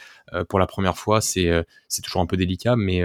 [0.50, 1.52] pour la première fois, c'est
[1.88, 3.04] c'est toujours un peu délicat, mais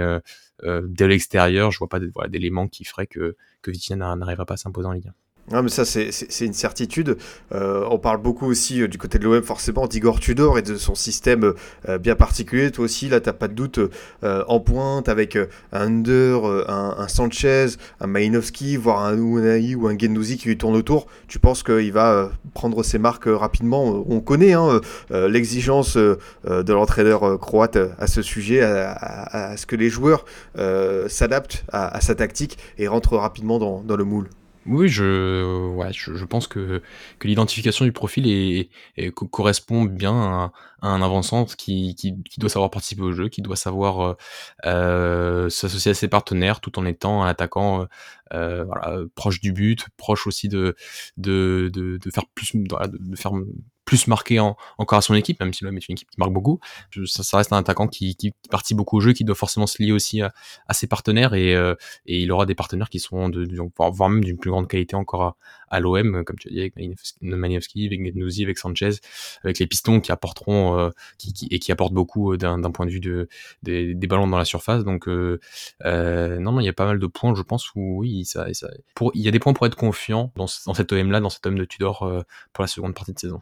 [0.63, 4.57] dès l'extérieur, je vois pas d'éléments voilà, qui feraient que que Vitinha n'arriverait pas à
[4.57, 5.13] s'imposer en Ligue 1.
[5.51, 7.17] Non, mais ça, c'est une certitude.
[7.53, 10.75] Euh, on parle beaucoup aussi euh, du côté de l'OM, forcément, d'Igor Tudor et de
[10.75, 11.53] son système
[11.89, 12.71] euh, bien particulier.
[12.71, 13.79] Toi aussi, là, t'as pas de doute
[14.23, 15.47] en pointe avec un
[15.91, 17.67] Under, un, Sanchez,
[17.99, 21.07] un Malinowski, voire un Unai ou un Gendouzi qui lui tourne autour.
[21.27, 24.05] Tu penses qu'il va prendre ses marques rapidement?
[24.07, 30.25] On connaît hein, l'exigence de l'entraîneur croate à ce sujet, à, ce que les joueurs
[31.07, 34.29] s'adaptent à, sa tactique et rentrent rapidement dans le moule.
[34.67, 36.83] Oui, je, ouais, je, je pense que,
[37.17, 40.51] que l'identification du profil est, est- correspond bien à,
[40.83, 44.13] un avant-centre qui, qui, qui doit savoir participer au jeu, qui doit savoir euh,
[44.65, 47.87] euh, s'associer à ses partenaires tout en étant un attaquant
[48.33, 50.75] euh, voilà, proche du but, proche aussi de,
[51.17, 53.31] de, de, de faire plus, de faire
[53.85, 56.31] plus marqué en, encore à son équipe, même si l'homme est une équipe qui marque
[56.31, 56.59] beaucoup.
[57.05, 59.81] Ça, ça reste un attaquant qui, qui, participe beaucoup au jeu, qui doit forcément se
[59.81, 60.33] lier aussi à,
[60.67, 64.23] à ses partenaires et, euh, et il aura des partenaires qui seront de, voire même
[64.23, 65.35] d'une plus grande qualité encore à,
[65.71, 66.75] à l'OM, comme tu as dit, avec
[67.21, 68.91] Manievski, avec Gendouzi, avec Sanchez,
[69.43, 72.85] avec les pistons qui apporteront euh, qui, qui, et qui apportent beaucoup euh, d'un point
[72.85, 73.27] de vue de,
[73.63, 74.83] des, des ballons dans la surface.
[74.83, 75.39] Donc euh,
[75.85, 78.53] euh, non, non, il y a pas mal de points, je pense, où oui, ça,
[78.53, 81.19] ça pour, il y a des points pour être confiant dans, dans cet OM là,
[81.21, 81.99] dans cet OM de Tudor
[82.53, 83.41] pour la seconde partie de saison.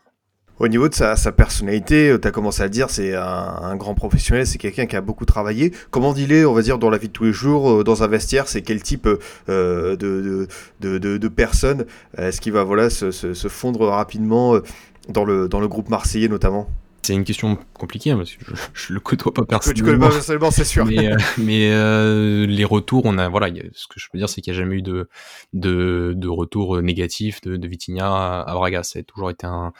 [0.59, 4.45] Au niveau de sa, personnalité, euh, tu as commencé à dire, c'est un, grand professionnel,
[4.45, 5.73] c'est quelqu'un qui a beaucoup travaillé.
[5.89, 8.03] Comment il est, on va dire, dans la vie de tous les jours, euh, dans
[8.03, 9.07] un vestiaire, c'est quel type
[9.47, 11.85] euh, de, personne?
[12.17, 14.59] Est-ce qu'il va se, fondre rapidement
[15.07, 16.67] dans le groupe marseillais notamment?
[17.01, 19.77] C'est une question compliquée hein, parce que je, je le côtoie pas personnellement.
[19.77, 20.85] Tu connais pas personnellement, c'est sûr.
[20.85, 24.41] Mais, euh, mais euh, les retours, on a voilà, ce que je peux dire, c'est
[24.41, 25.09] qu'il n'y a jamais eu de
[25.53, 28.83] de, de retour euh, négatif de, de Vitinha à Braga.
[28.83, 29.73] Ça a toujours été un,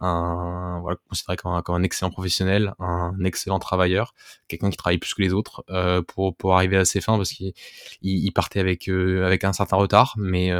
[0.00, 4.14] un voilà considéré comme un, comme un excellent professionnel, un excellent travailleur,
[4.48, 7.30] quelqu'un qui travaille plus que les autres euh, pour pour arriver à ses fins parce
[7.30, 7.52] qu'il
[8.02, 10.50] il, partait avec euh, avec un certain retard, mais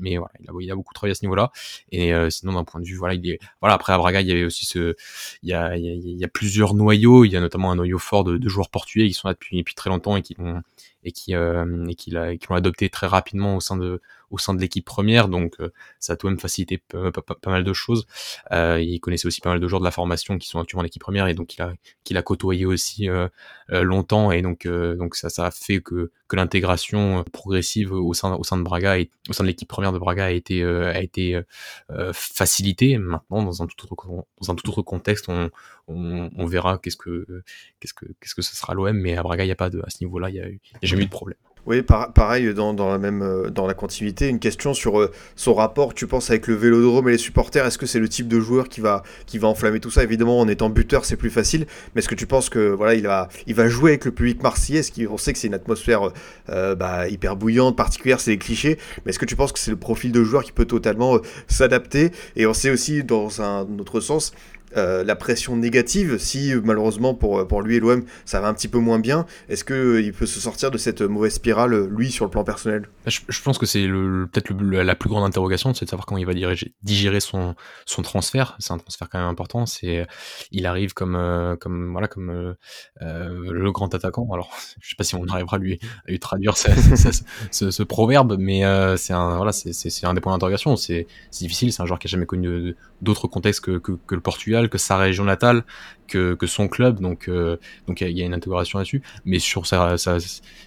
[0.00, 1.50] mais voilà, il a, il a beaucoup travaillé à ce niveau-là.
[1.92, 4.32] Et sinon d'un point de vue voilà, il est voilà après à Braga, il y
[4.32, 4.96] avait aussi ce
[5.42, 7.24] il y a, plusieurs noyaux.
[7.24, 9.58] Il y a notamment un noyau fort de, de joueurs portugais qui sont là depuis,
[9.58, 10.62] depuis très longtemps et qui ont
[11.06, 14.60] et qui euh, et qui l'ont adopté très rapidement au sein de au sein de
[14.60, 17.12] l'équipe première, donc euh, ça a tout de même facilité pas,
[17.46, 18.06] mal de choses.
[18.52, 21.00] Euh, il connaissait aussi pas mal de joueurs de la formation qui sont actuellement l'équipe
[21.02, 23.28] première et donc il a qu'il a côtoyé aussi euh,
[23.70, 28.34] euh longtemps et donc donc ça ça a fait que que l'intégration progressive au sein
[28.34, 31.00] au sein de Braga et au sein de l'équipe première de Braga a été a
[31.00, 31.40] été
[32.12, 32.98] facilitée.
[32.98, 33.96] Maintenant dans un tout autre
[34.40, 35.50] dans un tout autre contexte, on
[35.88, 37.26] on, verra qu'est-ce que
[37.80, 39.80] qu'est-ce que qu'est-ce que ce sera l'OM, mais à Braga il y a pas de
[39.80, 40.46] à ce niveau-là il y a,
[40.82, 41.38] jamais eu de problème.
[41.66, 45.52] Oui, pareil, dans, dans, la même, euh, dans la continuité, une question sur euh, son
[45.52, 47.66] rapport, tu penses, avec le vélodrome et les supporters.
[47.66, 50.04] Est-ce que c'est le type de joueur qui va, qui va enflammer tout ça?
[50.04, 51.66] Évidemment, en étant buteur, c'est plus facile.
[51.92, 54.44] Mais est-ce que tu penses que voilà, il va, il va jouer avec le public
[54.44, 54.82] marseillais?
[55.10, 56.12] On sait que c'est une atmosphère
[56.50, 58.78] euh, bah, hyper bouillante, particulière, c'est les clichés.
[59.04, 61.18] Mais est-ce que tu penses que c'est le profil de joueur qui peut totalement
[61.48, 62.12] s'adapter?
[62.36, 64.32] Et on sait aussi, dans un autre sens,
[64.76, 68.68] euh, la pression négative, si malheureusement pour, pour lui et l'OM ça va un petit
[68.68, 72.24] peu moins bien, est-ce qu'il euh, peut se sortir de cette mauvaise spirale, lui, sur
[72.24, 72.88] le plan personnel?
[73.04, 76.26] Bah, je, pense que c'est peut-être la plus grande interrogation, c'est de savoir comment il
[76.26, 76.32] va
[76.82, 78.56] digérer son, son transfert.
[78.58, 79.66] C'est un transfert quand même important.
[79.66, 80.06] C'est,
[80.50, 82.56] il arrive comme, euh, comme, voilà, comme
[83.00, 84.28] le grand attaquant.
[84.32, 84.50] Alors,
[84.80, 86.56] je sais pas si on arrivera à lui, lui traduire
[87.50, 88.62] ce, proverbe, mais
[88.96, 90.76] c'est un, voilà, c'est un des points d'interrogation.
[90.76, 94.20] C'est difficile, c'est un joueur qui a jamais connu d'autres contextes que, que, que le
[94.20, 95.64] Portugal que sa région natale,
[96.06, 97.00] que, que son club.
[97.00, 99.02] Donc, euh, donc il y, a une intégration là-dessus.
[99.24, 99.96] Mais sur ça,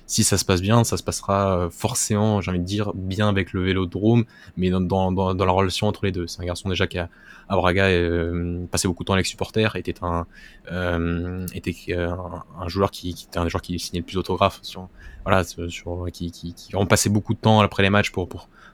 [0.05, 3.29] si ça se passe bien, ça se passera euh, forcément, j'ai envie de dire, bien
[3.29, 4.25] avec le Vélodrome,
[4.57, 6.27] mais dans, dans, dans, la relation entre les deux.
[6.27, 7.09] C'est un garçon déjà qui a
[7.47, 10.27] à Braga euh, passé beaucoup de temps avec les supporters, était un
[10.71, 14.87] euh, était un, joueur qui, était un joueur qui signait le plus d'autographes sur
[15.23, 18.29] voilà sur qui, qui, qui passé beaucoup de temps après les matchs pour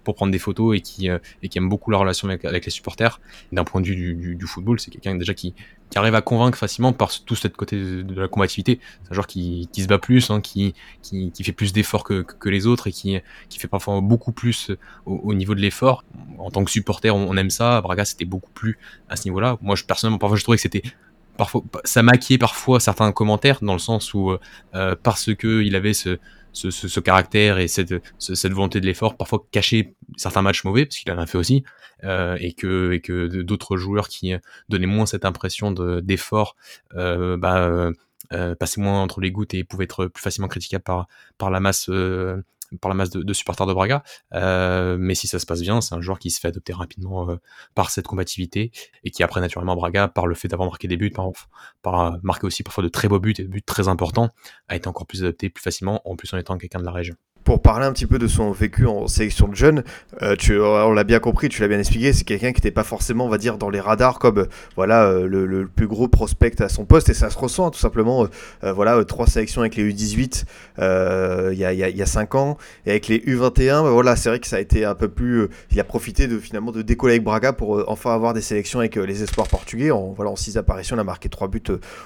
[0.06, 2.72] pour prendre des photos et qui, euh, et qui aime beaucoup la relation avec, les
[2.72, 3.20] supporters.
[3.52, 5.54] D'un point de vue du, football, c'est quelqu'un déjà qui,
[5.96, 8.80] arrive à convaincre facilement par tout cette côté de, la combativité.
[9.04, 12.22] C'est un joueur qui, qui se bat plus, hein, qui, qui, fait plus d'efforts que,
[12.22, 13.18] que, les autres et qui,
[13.50, 14.72] qui fait parfois beaucoup plus
[15.06, 16.04] au, niveau de l'effort.
[16.38, 17.82] En tant que supporter, on, aime ça.
[17.82, 18.78] Braga, c'était beaucoup plus
[19.10, 19.58] à ce niveau-là.
[19.62, 20.84] Moi, je, personnellement, parfois, je trouvais que c'était
[21.38, 24.32] parfois ça maquillait parfois certains commentaires dans le sens où
[24.74, 26.18] euh, parce que il avait ce,
[26.56, 27.94] ce, caractère et cette,
[28.46, 31.64] volonté de l'effort, parfois cacher certains matchs mauvais, parce qu'il en a fait aussi,
[32.04, 34.34] euh, et que, d'autres joueurs qui
[34.70, 36.56] donnaient moins cette impression d'effort,
[36.96, 37.92] euh, bah, euh,
[38.34, 41.90] euh, passaient moins entre les gouttes et pouvaient être plus facilement critiquables par, la masse
[41.90, 42.42] euh,
[42.80, 44.04] par la masse de, supporters de Braga.
[44.34, 47.30] Euh, mais si ça se passe bien, c'est un joueur qui se fait adopter rapidement
[47.30, 47.36] euh,
[47.74, 48.72] par cette combativité
[49.04, 51.32] et qui après naturellement Braga, par le fait d'avoir marqué des buts, par,
[51.82, 54.30] par marquer aussi parfois de très beaux buts et des buts très importants,
[54.68, 57.16] a été encore plus adopté plus facilement, en plus en étant quelqu'un de la région.
[57.46, 59.84] Pour parler un petit peu de son vécu en sélection de jeunes,
[60.24, 62.84] euh, tu, on l'a bien compris, tu l'as bien expliqué, c'est quelqu'un qui n'était pas
[62.84, 66.70] forcément, on va dire, dans les radars comme voilà le, le, plus gros prospect à
[66.70, 68.28] son poste et ça se ressent hein, tout simplement.
[68.64, 70.46] voilà trois sélections avec les U18
[70.80, 74.40] il y, a, y, a, 5 ans et avec les U21, bah, voilà c'est vrai
[74.40, 77.24] que ça a été un peu plus, il a profité de finalement de décoller avec
[77.24, 79.92] Braga pour enfin avoir des sélections avec les espoirs portugais.
[79.92, 81.62] En voilà en six apparitions, il a marqué trois buts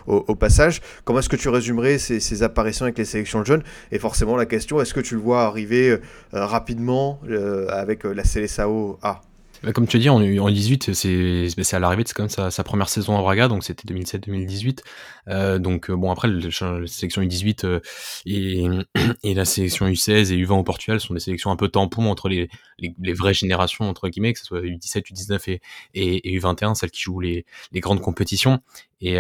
[0.06, 0.82] au, passage.
[1.06, 3.64] Comment est-ce que tu résumerais ces, ces apparitions avec les sélections de jeunes?
[3.94, 6.00] Et forcément la question, est-ce que tu le vois arriver euh,
[6.34, 9.22] rapidement euh, avec euh, la CLSAO A
[9.64, 12.88] bah, comme tu dit, en, en 18, c'est à l'arrivée, c'est quand même sa, première
[12.88, 14.80] saison à Braga, donc c'était 2007-2018.
[15.28, 16.50] Euh, donc bon, après, la
[16.88, 17.80] sélection U18 euh,
[19.24, 22.30] et, la sélection U16 et U20 au Portugal sont des sélections un peu tampons entre
[22.30, 22.50] les,
[23.14, 25.62] vraies générations, entre guillemets, que ce soit U17, U19 et,
[25.94, 28.60] et, et U21, celles qui jouent les, grandes compétitions.
[29.02, 29.18] Et,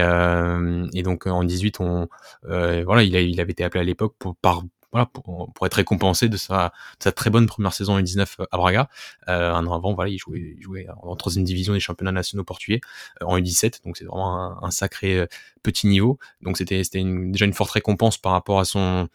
[1.04, 2.08] donc en 18, on,
[2.44, 6.72] voilà, il, il avait été appelé à l'époque par voilà, pour, être récompensé de sa,
[7.00, 8.90] très bonne première saison en 19 à Braga.
[9.28, 12.82] Euh, un an avant, il jouait, en troisième division des championnats nationaux portugais
[13.22, 15.28] euh, en U17, donc c'est vraiment un, sacré euh,
[15.64, 16.18] petit niveau.
[16.42, 19.10] Donc c'était déjà une forte récompense par rapport à son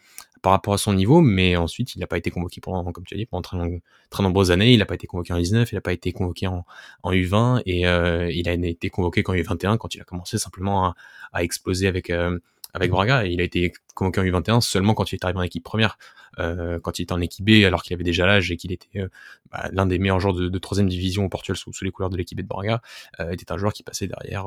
[0.92, 4.22] niveau, mais ensuite il n'a pas été convoqué pendant, comme tu as dit, pendant très,
[4.22, 4.72] nombreuses années.
[4.72, 6.64] Il n'a pas été convoqué en 19, il n'a pas été convoqué en,
[7.02, 7.80] en U20 et
[8.38, 10.94] il a été convoqué qu'en U21 quand il a commencé simplement
[11.32, 12.12] à, exploser avec
[12.74, 15.42] avec Braga et il a été convoqué en U21 seulement quand il est arrivé en
[15.42, 15.96] équipe première,
[16.40, 19.00] euh, quand il était en équipe B alors qu'il avait déjà l'âge et qu'il était
[19.00, 19.08] euh,
[19.52, 22.16] bah, l'un des meilleurs joueurs de, troisième division au Portugal sous, sous les couleurs de
[22.16, 22.82] l'équipe B de Braga,
[23.20, 24.46] euh, était un joueur qui passait derrière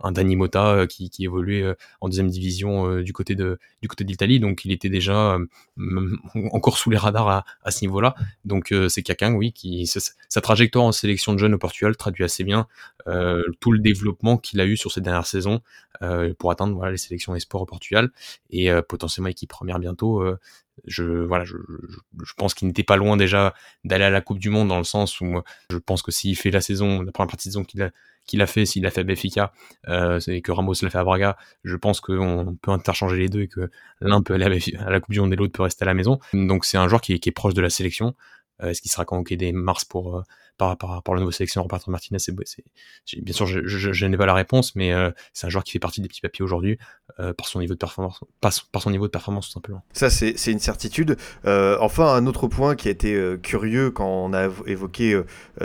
[0.00, 1.64] un Dani Mota qui, qui évoluait
[2.00, 5.38] en deuxième division du côté de du côté d'Italie, donc il était déjà
[6.52, 8.14] encore sous les radars à, à ce niveau-là.
[8.44, 12.44] Donc c'est quelqu'un, oui, qui sa, trajectoire en sélection de jeunes au Portugal traduit assez
[12.44, 12.66] bien
[13.60, 15.60] tout le développement qu'il a eu sur ces dernières saisons
[16.38, 18.10] pour atteindre voilà les sélections espoirs Portugal
[18.50, 20.22] et potentiellement équipe première bientôt.
[20.22, 20.38] Euh,
[20.86, 21.54] je voilà, je,
[22.36, 25.20] pense qu'il n'était pas loin déjà d'aller à la Coupe du Monde dans le sens
[25.20, 27.90] où je pense que s'il fait la saison, la première partie de saison qu'il a
[28.26, 29.52] qu'il a fait, s'il a fait à Benfica,
[29.86, 33.42] euh, et que Ramos l'a fait à Braga, je pense qu'on peut interchanger les deux
[33.42, 35.86] et que l'un peut aller à la Coupe du Monde et l'autre peut rester à
[35.86, 36.18] la maison.
[36.32, 38.16] Donc c'est un joueur qui est, qui est proche de la sélection.
[38.62, 40.24] Euh, Est-ce qu'il sera convoqué dès mars pour
[40.56, 44.34] par, par, par le nouveau sélectionneur Roberto Martinez c'est, bien sûr je, n'ai pas la
[44.34, 46.78] réponse mais euh, c'est un joueur qui fait partie des petits papiers aujourd'hui
[47.20, 49.82] euh, par son niveau de performance par, son niveau de performance tout simplement.
[49.92, 51.16] Ça c'est, une certitude.
[51.44, 55.20] Euh, enfin un autre point qui a été curieux quand on a évoqué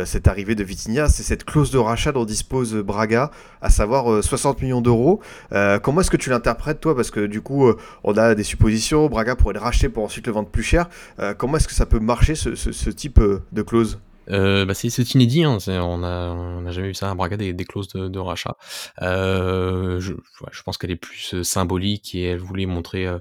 [0.06, 4.62] cette arrivée de Vitinha c'est cette clause de rachat dont dispose Braga à savoir 60
[4.62, 5.22] millions d'euros.
[5.50, 6.96] Comment est-ce que tu l'interprètes toi?
[6.96, 7.72] Parce que du coup
[8.04, 10.90] on a des suppositions Braga pourrait le racheter pour ensuite le vendre plus cher.
[11.38, 14.00] Comment est-ce que ça peut marcher ce type de clause?
[14.30, 17.56] Euh, bah c'est, inédit, hein, on a on a jamais vu ça à Braga des,
[17.66, 18.56] clauses de, rachat.
[19.02, 20.14] Euh, je,
[20.52, 23.20] je pense qu'elle est plus euh, symbolique et elle voulait montrer, euh,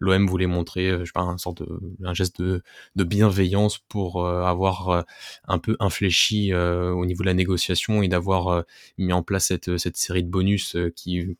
[0.00, 2.62] l'OM voulait montrer, je sais pas, un sorte de un geste de,
[2.96, 5.04] de bienveillance pour avoir
[5.46, 8.64] un peu infléchi au niveau de la négociation et d'avoir
[8.96, 11.36] mis en place cette cette série de bonus qui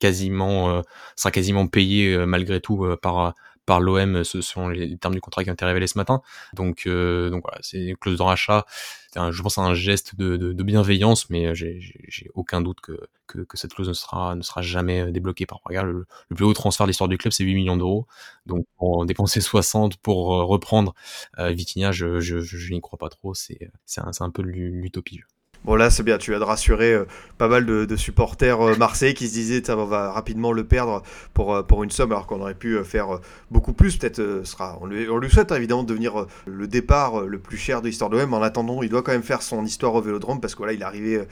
[0.00, 0.82] quasiment
[1.14, 3.34] sera quasiment payé malgré tout par
[3.70, 6.22] par l'OM, ce sont les termes du contrat qui ont été révélés ce matin.
[6.54, 8.66] Donc, euh, donc voilà, c'est une clause de rachat.
[9.14, 13.86] Je pense à un geste de, bienveillance, mais j'ai aucun doute que, que, cette clause
[13.86, 15.84] ne sera, ne sera jamais débloquée par Braga.
[15.84, 16.04] Le,
[16.34, 18.08] plus haut transfert de l'histoire du club, c'est 8 millions d'euros.
[18.44, 20.92] Donc, pour dépenser 60 pour euh, reprendre
[21.38, 23.34] euh, Vitinha, je, je, je n'y crois pas trop.
[23.34, 25.20] C'est un, un peu l'utopie.
[25.64, 27.04] Bon là c'est bien, tu as de rassurer euh,
[27.40, 31.54] pas mal de, supporters euh, marseillais qui se disaient on va rapidement le perdre pour,
[31.54, 33.18] euh, pour une somme alors qu'on aurait pu euh, faire
[33.50, 33.96] beaucoup plus.
[33.96, 37.88] Peut-être sera, on lui, souhaite hein, évidemment de devenir le départ le plus cher de
[37.88, 38.34] l'histoire de l'OM.
[38.34, 40.80] En attendant, il doit quand même faire son histoire au Vélodrome parce que voilà il
[40.80, 41.24] est arrivé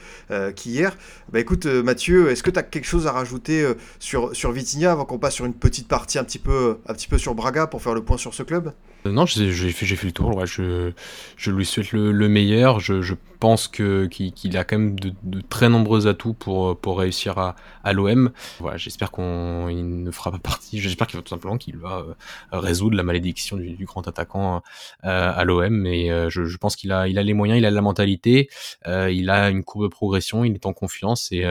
[0.55, 0.97] qu'hier.
[1.31, 3.67] Bah écoute Mathieu, est-ce que tu as quelque chose à rajouter
[3.99, 7.07] sur, sur Vitinha avant qu'on passe sur une petite partie un petit peu, un petit
[7.07, 8.73] peu sur Braga pour faire le point sur ce club?
[9.05, 10.35] Non, j'ai fait, fait le tour.
[10.35, 10.91] Ouais, je,
[11.37, 12.79] je lui souhaite le, le meilleur.
[12.79, 17.55] Je, je pense qu'il a quand même de, très nombreux atouts pour, pour réussir à,
[17.83, 18.31] à l'OM.
[18.59, 20.79] Voilà, j'espère qu'on ne fera pas partie.
[20.79, 22.13] J'espère qu'il va tout simplement qu'il va euh,
[22.51, 24.61] résoudre la malédiction du, grand attaquant
[25.05, 25.73] euh, à l'OM.
[25.73, 28.49] Mais euh, je, pense qu'il a, il a les moyens, il a la mentalité,
[28.85, 31.45] il a une courbe de progression, il est en confiance et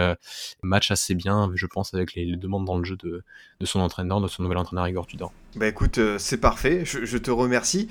[0.62, 3.24] match assez bien, je pense, avec les, demandes dans le jeu de,
[3.61, 5.33] de son entraîneur, de son nouvel entraîneur Igor Tudor.
[5.57, 7.88] Bah écoute, c'est parfait, je, te remercie.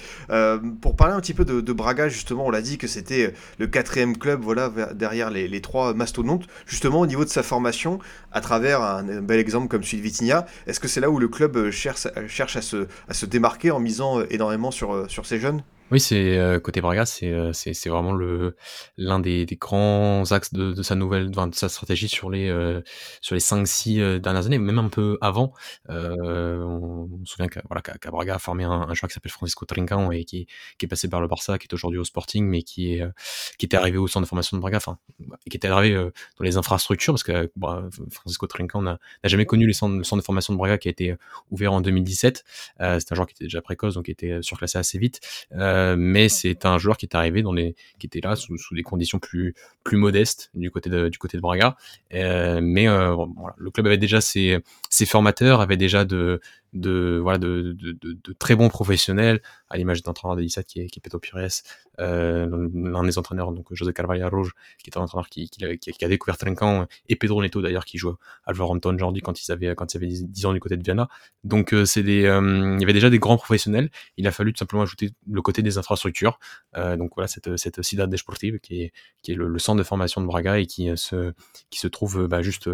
[0.81, 3.67] Pour parler un petit peu de, de Braga, justement, on l'a dit que c'était le
[3.87, 6.45] quatrième club, voilà, derrière les, trois mastodontes.
[6.65, 7.99] Justement, au niveau de sa formation,
[8.33, 11.29] à travers un, bel exemple comme celui de Vitinha, est-ce que c'est là où le
[11.29, 15.63] club cherche, cherche à, se, à se démarquer en misant énormément sur, sur ces jeunes?
[15.89, 18.57] Oui, c'est euh, côté Braga, c'est euh, c'est c'est vraiment le
[18.97, 22.81] l'un des, des grands axes de, de sa nouvelle, de sa stratégie sur les euh,
[23.21, 25.53] sur les 5-6 dernières années, même un peu avant.
[25.87, 29.31] on, on, se souvient que voilà qu'à Braga a formé un, un, joueur qui s'appelle
[29.31, 30.47] Francisco Trincão et qui
[30.77, 33.03] qui est passé par le Barça, qui est aujourd'hui au Sporting, mais qui est
[33.57, 34.97] qui était arrivé au centre de formation de Braga, enfin
[35.49, 39.77] qui était arrivé dans les infrastructures parce que bah, Francisco Trincão n'a jamais connu les
[39.81, 41.15] le centre de formation de Braga qui a été
[41.49, 42.43] ouvert en 2017.
[42.77, 45.21] c'est un joueur qui était déjà précoce, donc qui était surclassé assez vite.
[45.53, 48.83] Euh, mais c'est un joueur qui est arrivé dans les, qui était là sous, des
[48.83, 51.77] conditions plus plus modestes du côté de du côté de Braga.
[52.13, 53.15] Euh, mais euh,
[53.57, 54.59] le club avait déjà ses
[54.89, 56.41] ses formateurs, avait déjà de
[56.73, 60.81] de voilà de, de, de, de, très bons professionnels à l'image d'un entraîneur de qui
[60.81, 61.47] est, qui est Pires
[61.99, 64.53] euh, l'un des entraîneurs donc José Carvalho Rouge
[64.83, 68.15] qui est un entraîneur qui, qui, a, découvert Trinquant et Pedro Neto d'ailleurs qui joue
[68.45, 71.07] à Wolverhampton Jordi quand ils avaient quand ils avaient 10 ans du côté de Viana
[71.43, 73.89] donc euh, c'est des euh, il y avait déjà des grands professionnels.
[74.17, 76.39] Il a fallu tout simplement ajouter le côté des infrastructures
[76.75, 78.91] donc voilà cette cette Cidade Desportive qui est
[79.23, 81.33] qui est le, le, centre de formation de Braga et qui se
[81.69, 82.69] qui se trouve bah, juste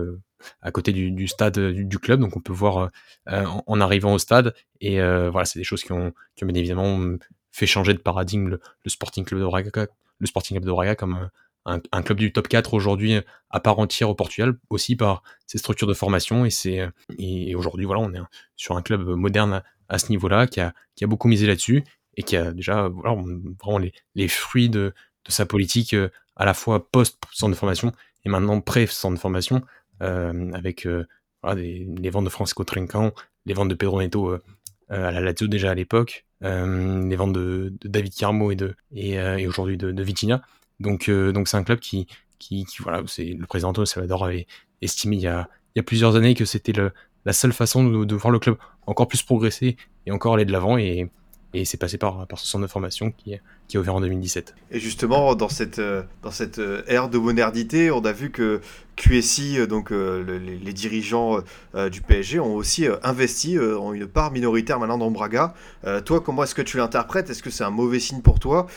[0.62, 2.90] à côté du, stade du, du, club, donc on peut voir
[3.30, 4.54] euh, en, en, arrivant au stade.
[4.82, 7.18] Et euh, voilà, c'est des choses qui ont, bien évidemment
[7.52, 9.88] fait changer de paradigme le, Sporting Club de Braga,
[10.20, 11.30] le Sporting Club de comme
[11.68, 13.20] euh, un, club du top 4 aujourd'hui
[13.50, 16.46] à part entière au Portugal, aussi par ses structures de formation.
[16.46, 16.50] Et,
[17.18, 18.20] et, aujourd'hui, voilà, on est
[18.56, 21.84] sur un club moderne à, ce niveau-là, qui a, qui a beaucoup misé là-dessus
[22.16, 23.16] et qui a déjà voilà,
[23.62, 24.94] vraiment les, les fruits de,
[25.26, 25.96] de sa politique
[26.36, 27.92] à la fois post-centre de formation
[28.26, 29.60] et maintenant pré-centre de formation euh,
[30.04, 31.06] avec euh,
[31.42, 33.12] voilà, des, les ventes de Francisco Trincan,
[33.46, 34.40] les ventes de Pedro Neto euh,
[34.90, 39.92] à la Lazio déjà à l'époque, les ventes de, de, David Carmo et, aujourd'hui de,
[39.92, 40.42] de Vitinha.
[40.80, 44.46] Donc donc c'est un club qui, qui, voilà, c'est le président Antonio Salvador avait
[44.82, 46.74] estimé il y a, il y a plusieurs années que c'était
[47.26, 50.78] la seule façon de, voir le club encore plus progresser et encore aller de l'avant
[51.54, 54.54] et c'est passé par, ce centre de formation qui, est ouvert en 2017.
[54.72, 58.62] Et justement, dans cette, euh, dans cette euh, ère de modernité, on a vu que
[58.96, 61.40] QSI, euh, donc les, dirigeants
[61.92, 65.54] du PSG, ont aussi investi, ont une part minoritaire maintenant dans Braga.
[66.06, 67.30] toi, comment est-ce que tu l'interprètes?
[67.30, 68.68] Est-ce que c'est un mauvais signe pour toi?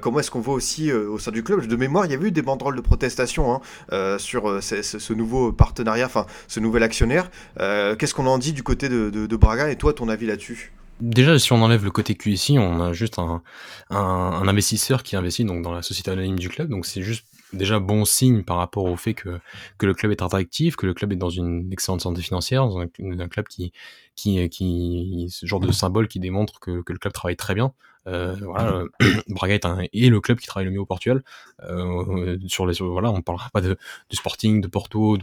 [0.00, 1.66] Comment est-ce qu'on voit aussi au sein du club?
[1.66, 3.60] De mémoire, il y a eu des banderoles de protestation
[3.90, 7.30] hein, sur ce, nouveau partenariat, enfin ce nouvel actionnaire.
[7.58, 9.70] Qu'est-ce qu'on en dit du côté de Braga?
[9.70, 10.72] Et toi, ton avis là-dessus?
[11.02, 13.42] Déjà, si on enlève le côté QSI, on a juste un,
[13.90, 16.68] investisseur qui investit dans la société anonyme du club.
[16.68, 19.40] Donc c'est juste déjà bon signe par rapport au fait que,
[19.80, 22.86] le club est attractif, que le club est dans une excellente santé financière, dans un,
[22.86, 23.72] club qui,
[24.16, 27.72] ce genre de symbole qui démontre que, le club travaille très bien.
[28.06, 28.84] Euh, voilà,
[29.28, 31.24] Braga est, un, le club qui travaille le mieux au Portugal.
[31.64, 33.76] Euh, sur voilà, on parlera pas de,
[34.12, 35.18] Sporting, de Porto,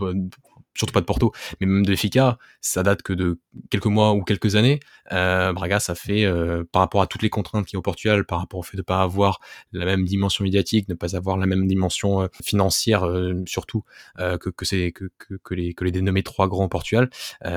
[0.80, 4.24] surtout pas de Porto, mais même de Fika, ça date que de quelques mois ou
[4.24, 4.80] quelques années.
[5.12, 7.84] Euh, Braga, ça fait euh, par rapport à toutes les contraintes qui y a au
[7.84, 9.40] Portugal, par rapport au fait de pas avoir
[9.74, 13.84] la même dimension médiatique, ne pas avoir la même dimension euh, financière, euh, surtout
[14.20, 17.10] euh, que que, c'est, que, que, que, les que les dénommés trois grands au Portugal.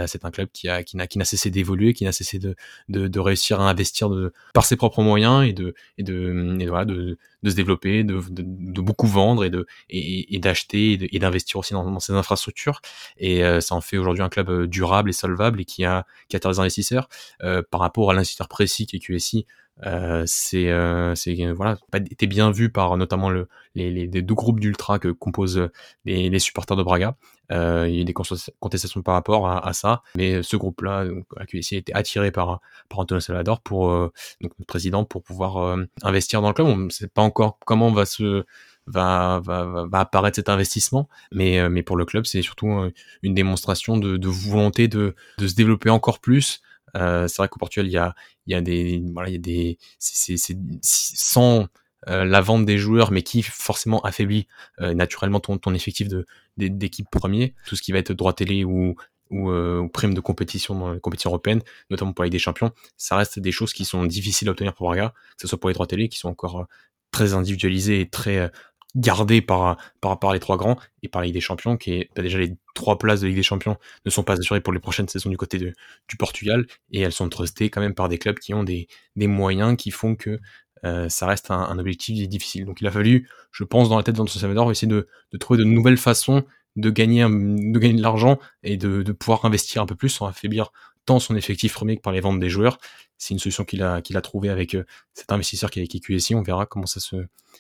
[0.07, 2.57] c'est un club qui a qui n'a qui n'a cessé d'évoluer, qui n'a cessé de,
[2.89, 6.67] de, de réussir à investir de, par ses propres moyens et de et de, et
[6.67, 11.19] voilà de de se développer, de, de, beaucoup vendre et de et, et d'acheter et
[11.19, 12.81] d'investir aussi dans, dans, ces infrastructures.
[13.19, 16.07] Et euh, ça en fait aujourd'hui un club euh, durable et solvable et qui a
[16.29, 17.09] qui attire les investisseurs
[17.43, 19.47] euh, par rapport à l'investisseur précis qui est QSI.
[19.85, 21.15] Euh, c'est euh,
[21.57, 25.71] voilà été bien vu par notamment le, les, les, deux groupes d'ultra que composent
[26.05, 27.17] les, les, supporters de Braga.
[27.51, 31.05] Euh, il y a eu des contestations par rapport à, à ça, mais ce groupe-là,
[31.37, 35.77] la QSI, a été attiré par par Antonio Salvador pour donc le président pour pouvoir
[36.03, 36.69] investir dans le club.
[36.69, 38.45] On ne sait pas encore comment va se
[38.87, 41.09] va, va, va apparaître cet investissement.
[41.33, 42.91] Mais, mais pour le club, c'est surtout
[43.23, 46.61] une démonstration de, de volonté de, de se développer encore plus,
[46.97, 48.15] euh, c'est vrai qu'au Portugal, il y a,
[48.47, 50.37] il y a des, voilà, il y a des, c'est,
[50.83, 51.69] sans
[52.09, 54.47] euh, la vente des joueurs, mais qui forcément affaiblit
[54.81, 56.27] euh, naturellement ton, ton effectif de,
[56.57, 58.97] d'équipe premier, tout ce qui va être droit télé ou,
[59.31, 63.39] ou, ou prime de compétition dans compétition européenne, notamment pour la des Champions, ça reste
[63.39, 65.87] des choses qui sont difficiles à obtenir pour Braga, que ce soit pour les droits
[65.87, 66.67] télé, qui sont encore
[67.11, 68.51] très individualisés et très
[68.95, 72.39] gardé par, par, les trois grands et par la Ligue des Champions, qui est déjà
[72.39, 75.31] les trois places de Ligue des Champions ne sont pas assurées pour les prochaines saisons
[75.31, 75.73] du côté de,
[76.09, 79.27] du Portugal et elles sont trustées quand même par des clubs qui ont des, des
[79.27, 80.41] moyens qui font que
[80.85, 82.65] euh, ça reste un, un, objectif difficile.
[82.65, 85.59] Donc il a fallu, je pense, dans la tête d'Antonio Salvador, essayer de, de trouver
[85.59, 86.45] de nouvelles façons
[86.77, 90.27] de gagner, de gagner de l'argent et de, de pouvoir investir un peu plus sans
[90.27, 90.73] affaiblir
[91.07, 92.79] tant son effectif premier que par les ventes des joueurs.
[93.19, 94.85] C'est une solution qu'il a, qu'il a trouvé avec euh,
[95.15, 96.35] cet investisseur qui est, qui est QSI.
[96.35, 97.17] On verra comment ça se,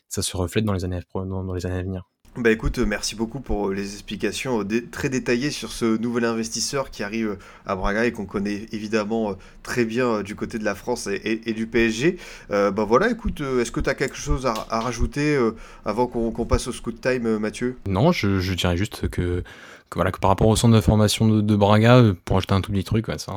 [0.09, 2.05] ça se reflète dans les années, dans, dans les années à venir.
[2.34, 6.24] Bah écoute, euh, merci beaucoup pour euh, les explications euh, très détaillées sur ce nouvel
[6.24, 7.36] investisseur qui arrive
[7.66, 11.66] à Braga et qu'on connaît évidemment très bien du côté de la France et, du
[11.66, 12.16] PSG.
[12.49, 15.38] bah voilà, écoute, est-ce que tu as quelque chose à, rajouter
[15.84, 17.76] avant qu'on passe au scoot time, Mathieu?
[17.86, 19.45] Non, je, dirais juste que,
[19.95, 22.84] voilà, que par rapport au centre de formation de, Braga, pour ajouter un tout petit
[22.84, 23.30] truc, c'est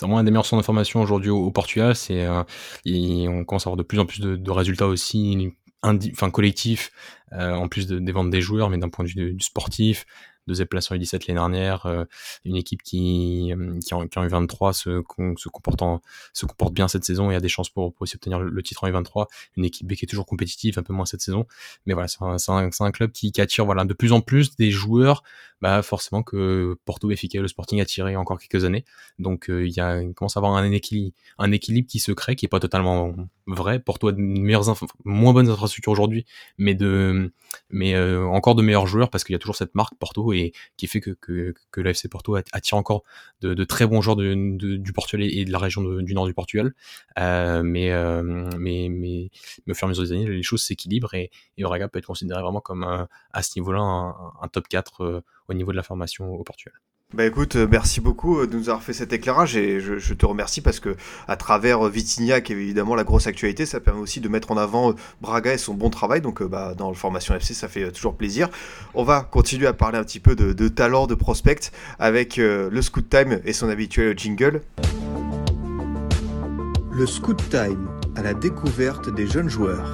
[0.00, 1.94] vraiment un des meilleurs centres de formation aujourd'hui au, Portugal.
[1.94, 6.90] C'est, on commence à avoir de plus en plus de, résultats aussi enfin collectif,
[7.27, 10.06] euh, en plus de, des ventes des joueurs, mais d'un point de vue du sportif,
[10.48, 12.04] deuxième place en U17 l'année dernière, euh,
[12.44, 15.02] une équipe qui, euh, qui, en, qui en U23 se,
[15.36, 16.00] se, comportant,
[16.32, 18.82] se comporte bien cette saison et a des chances pour, pour aussi obtenir le, titre
[18.82, 19.26] en U23.
[19.56, 21.46] Une équipe B qui est toujours compétitive, un peu moins cette saison.
[21.86, 24.56] Mais voilà, c'est un, un, un, club qui, qui, attire voilà, de plus en plus
[24.56, 25.22] des joueurs,
[25.60, 28.84] bah forcément que Porto, Benfica le Sporting a tiré encore quelques années.
[29.18, 32.12] Donc euh, il, y a, il commence à avoir un équilibre, un équilibre qui se
[32.12, 33.14] crée, qui est pas totalement
[33.46, 33.80] vrai.
[33.80, 36.26] Porto a de meilleures moins bonnes infrastructures aujourd'hui,
[36.58, 37.17] mais de
[37.70, 40.86] mais encore de meilleurs joueurs parce qu'il y a toujours cette marque Porto et qui
[40.86, 43.02] fait que, que, l'AFC Porto attire encore
[43.40, 46.74] de, très bons joueurs du Portugal et de la région du nord du Portugal.
[47.18, 49.30] Euh, mais, euh, mais, mais,
[49.66, 52.06] mais, au fur et à mesure des années, les choses s'équilibrent et, et peut être
[52.06, 52.84] considéré vraiment comme
[53.32, 56.74] à ce niveau-là un, top 4 euh, au niveau de la formation au Portugal.
[57.14, 60.26] Bah écoute, euh, merci beaucoup euh, de nous avoir fait cet éclairage et je, te
[60.26, 60.94] remercie parce que
[61.26, 64.50] à travers euh, Vitignac qui est évidemment la grosse actualité, ça permet aussi de mettre
[64.50, 64.92] en avant
[65.22, 66.20] Braga et son bon travail.
[66.20, 68.50] Donc bah, dans le formation FC, ça fait toujours plaisir.
[68.92, 72.82] On va continuer à parler un petit peu de, de talent, de prospect avec le
[72.82, 74.60] Scoot Time et son habituel jingle.
[76.92, 79.92] Le Scoot Time à la découverte des jeunes joueurs.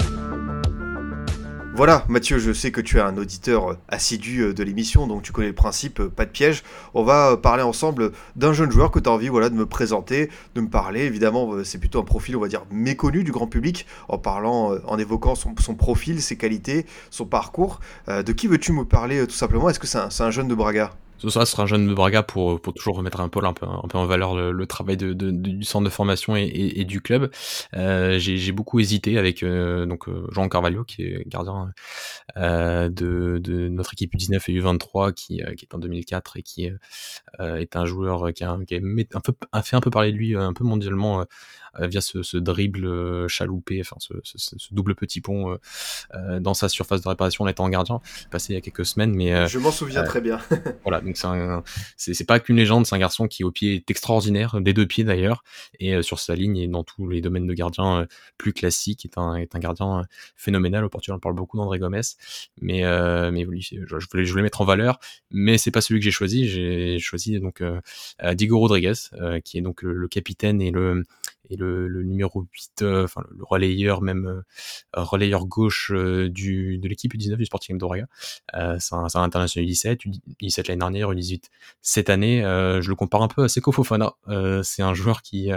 [1.77, 5.23] Voilà, Mathieu, je sais que tu es un auditeur euh, assidu euh, de l'émission, donc
[5.23, 6.63] tu connais le principe, euh, pas de piège.
[6.95, 10.31] On va parler ensemble d'un jeune joueur que tu as envie voilà, de me présenter,
[10.55, 11.01] de me parler.
[11.01, 14.99] Évidemment, c'est plutôt un profil, on va dire, méconnu du grand public, en parlant, en
[14.99, 17.81] évoquant son, profil, ses qualités, son parcours.
[18.07, 19.69] de qui veux-tu me parler tout simplement?
[19.69, 20.93] Est-ce que c'est un, un jeune de Braga?
[21.19, 23.89] Ce sera un jeune de Braga pour, pour toujours remettre un peu, un peu, un
[23.89, 27.31] peu en valeur le, travail de, de, du centre de formation et, et, du club.
[27.75, 31.73] Euh, j'ai beaucoup hésité avec euh, donc euh, Jean Carvalho qui est gardien
[32.37, 36.43] euh, de, de, notre équipe U19 et U23 qui, euh, qui est en 2004 et
[36.43, 36.71] qui
[37.39, 38.81] est un joueur qui a, qui a,
[39.53, 41.25] a fait un peu parler de lui un peu mondialement euh,
[41.81, 45.59] via ce, ce dribble euh, chaloupé, enfin ce, ce, ce, double petit pont
[46.15, 48.01] euh, dans sa surface de réparation en étant gardien,
[48.31, 49.15] passé il y a quelques semaines.
[49.15, 50.41] Mais je m'en souviens très bien.
[50.83, 51.17] voilà, donc
[51.97, 54.87] c'est c'est pas qu'une légende, c'est un garçon qui au pied est extraordinaire, des deux
[54.87, 55.45] pieds d'ailleurs,
[55.81, 58.07] et sur sa ligne et dans tous les domaines de gardien
[58.39, 60.03] plus classiques, est un est un gardien
[60.37, 60.85] phénoménal.
[60.85, 62.01] Au Portugal, on parle beaucoup d'André Gomes,
[62.61, 62.83] mais
[63.31, 64.99] mais oui, je, voulais je voulais mettre en valeur,
[65.31, 66.49] mais c'est pas celui que j'ai choisi.
[66.49, 67.63] J'ai choisi donc
[68.35, 68.95] Diego Rodriguez,
[69.45, 71.03] qui est donc le capitaine et le
[71.51, 74.43] et le, le numéro 8, euh, enfin le relayeur même euh,
[74.95, 77.85] relayeur gauche euh, du, de l'équipe U19 du Sporting de
[78.55, 80.07] Euh, c'est un, un, international U17,
[80.41, 81.45] U17 l'année dernière, U18
[81.83, 82.41] cette année.
[82.43, 84.15] je le compare un peu à Seko Fofana.
[84.63, 85.51] c'est un joueur qui,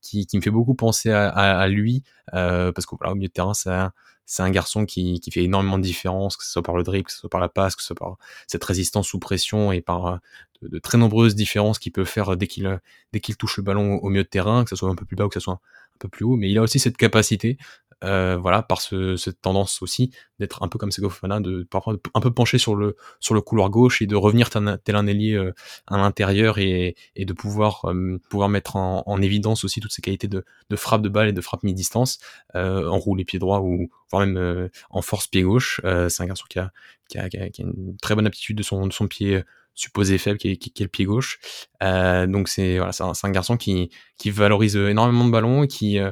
[0.00, 3.28] qui, qui me fait beaucoup penser à, à, à lui parce qu'au voilà, au milieu
[3.28, 3.92] de terrain, c'est un,
[4.30, 7.06] c'est un garçon qui, qui, fait énormément de différence, que ce soit par le dribble,
[7.06, 9.80] que ce soit par la passe, que ce soit par cette résistance sous pression et
[9.80, 10.20] par
[10.60, 12.78] de, très nombreuses différences qu'il peut faire dès qu'il
[13.14, 15.16] dès qu'il touche le ballon au, milieu de terrain, que ce soit un peu plus
[15.16, 15.60] bas ou que ce soit un,
[15.98, 16.36] peu plus haut.
[16.36, 17.56] Mais il a aussi cette capacité,
[18.04, 21.96] euh, voilà, par ce, cette tendance aussi d'être un peu comme Sego Fofana, de parfois
[22.14, 25.34] un peu pencher sur le sur le couloir gauche et de revenir tel un ailier
[25.34, 25.52] euh,
[25.86, 30.02] à l'intérieur et, et de pouvoir euh, pouvoir mettre en, en, évidence aussi toutes ses
[30.02, 32.18] qualités de, de frappe de balle et de frappe mi-distance,
[32.54, 35.80] euh, en roue les pieds droits ou voire même euh, en force pied gauche.
[35.82, 36.70] c'est un garçon qui a,
[37.08, 39.42] qui a, qui a, une très bonne aptitude de son de son pied
[39.78, 41.38] supposé faible qui est, qui, le pied gauche.
[41.82, 45.98] Euh, donc c'est voilà, c'est un, un, garçon qui, qui valorise énormément de ballons qui
[45.98, 46.10] euh,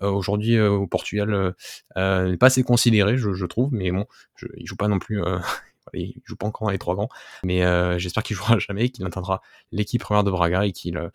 [0.00, 1.54] aujourd'hui au Portugal
[1.96, 5.22] n'est pas assez considéré, je, je trouve, mais bon, je, il joue pas non plus
[5.94, 7.08] il joue pas encore les trois grands,
[7.42, 9.42] mais euh, j'espère qu'il jouera jamais, qu'il atteindra
[9.72, 11.10] l'équipe première de Braga et qu'il euh,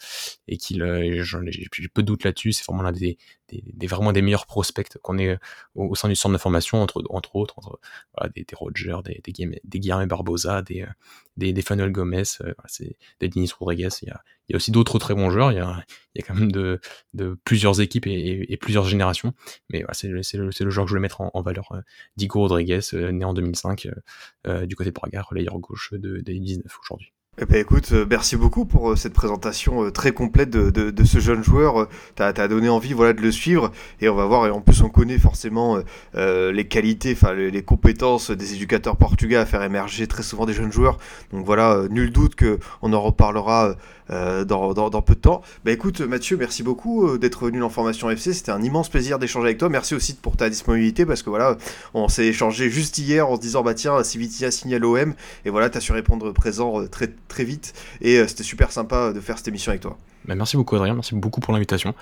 [0.48, 2.54] et qu'il euh, j'ai peu de doute là-dessus.
[2.54, 3.18] C'est vraiment l'un des,
[3.62, 5.38] des, des, vraiment des meilleurs prospects qu'on ait
[5.76, 6.98] au, sein du centre de formation, entre
[7.36, 7.80] autres, entre
[8.36, 10.86] des, des Rogers, des des, des Guillermo Barbosa, des
[11.38, 12.24] des, des Gomez,
[12.68, 13.90] c'est des Denis Rodriguez.
[14.02, 14.10] Il
[14.50, 15.52] y a, aussi d'autres très bons joueurs.
[15.52, 15.84] Il y a,
[16.26, 16.80] quand même de,
[17.44, 19.34] plusieurs équipes et, plusieurs générations.
[19.70, 21.72] Mais voilà, c'est le, le, joueur que je voulais mettre en, valeur.
[22.18, 23.88] Diego Rodriguez, né en 2005,
[24.48, 27.14] euh, du côté de Braga, relayeur gauche de, de 19 aujourd'hui.
[27.42, 31.18] Eh ben écoute, euh, merci beaucoup pour euh, cette présentation euh, très complète de, ce
[31.18, 31.88] jeune joueur.
[32.14, 33.72] T'as as donné envie voilà, de le suivre
[34.02, 35.80] et on va voir, et en plus on connaît forcément
[36.14, 40.72] les qualités, enfin les, compétences des éducateurs portugais à faire émerger très souvent des jeunes
[40.72, 41.00] joueurs.
[41.32, 43.76] Donc voilà, nul doute qu'on en reparlera
[44.10, 45.42] dans, peu de temps.
[45.66, 49.48] Bah écoute Mathieu, merci beaucoup d'être venu dans Formation FC, c'était un immense plaisir d'échanger
[49.48, 49.70] avec toi.
[49.70, 51.58] Merci aussi pour ta disponibilité parce que voilà,
[51.94, 55.14] on s'est échangé juste hier en se disant bah tiens, Civitia signale OM
[55.46, 59.20] et voilà, t'as su répondre présent très très vite et euh, c'était super sympa de
[59.20, 59.98] faire cette émission avec toi.
[60.26, 61.94] Bah, merci beaucoup Adrien, merci beaucoup pour l'invitation.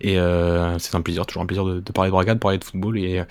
[0.00, 2.58] Et euh, c'est un plaisir, toujours un plaisir de, de, parler de Braga, de parler
[2.58, 2.98] de football.
[2.98, 3.22] Et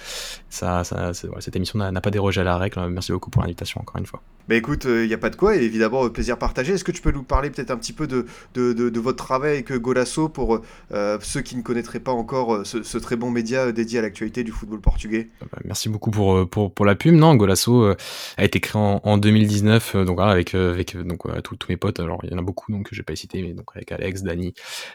[0.49, 2.87] ça, ça cette émission n'a pas dérogé à la règle.
[2.89, 4.21] Merci beaucoup pour l'invitation encore une fois.
[4.49, 6.73] Bah écoute, il euh, n'y a pas de quoi, et évidemment, plaisir partagé.
[6.73, 8.25] Est-ce que tu peux nous parler peut-être un petit peu de,
[8.55, 12.63] de, de, votre travail avec Golasso pour euh, ceux qui ne connaîtraient pas encore euh,
[12.63, 15.29] ce, ce, très bon média dédié à l'actualité du football portugais?
[15.39, 17.13] Bah, Merci beaucoup pour, pour, pour la pub.
[17.13, 17.93] Non, Golasso
[18.37, 21.99] a été créé en, en 2019, donc avec, avec donc, tous mes potes.
[21.99, 24.23] Alors, il y en a beaucoup, donc je vais pas citer, mais donc avec Alex,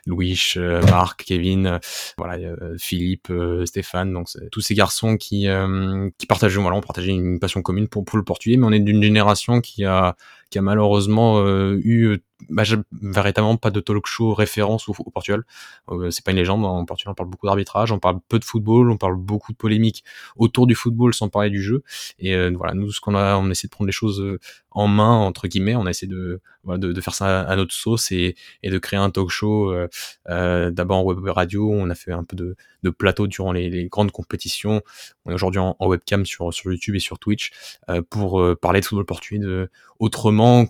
[0.06, 0.54] Louis,
[0.90, 1.78] Marc, Kevin,
[2.18, 3.32] voilà, Philippe,
[3.64, 5.46] Stéphane, donc tous ces garçons qui,
[6.18, 8.80] qui partageaient, voilà, on partageait une passion commune pour, pour le portugais, mais on est
[8.80, 10.16] d'une génération qui a
[10.54, 12.18] qui a malheureusement euh, eu
[12.48, 15.44] bah, véritablement pas de talk show référence au, au Portugal.
[15.90, 16.64] Euh, c'est pas une légende.
[16.64, 19.56] En Portugal, on parle beaucoup d'arbitrage, on parle peu de football, on parle beaucoup de
[19.56, 20.04] polémiques
[20.36, 21.82] autour du football sans parler du jeu.
[22.18, 24.38] Et euh, voilà, nous, ce qu'on a, on essaie de prendre les choses euh,
[24.74, 25.76] en main entre guillemets.
[25.76, 28.78] On a essayé de, voilà, de, de, faire ça à notre sauce et, et de
[28.78, 29.72] créer un talk show.
[29.72, 29.88] Euh,
[30.28, 33.70] euh, D'abord en web radio, on a fait un peu de, de plateau durant les,
[33.70, 34.82] les, grandes compétitions.
[35.24, 37.52] On est aujourd'hui en, en, webcam sur, sur YouTube et sur Twitch
[37.88, 39.40] euh, pour parler de football portugais
[39.98, 40.66] autrement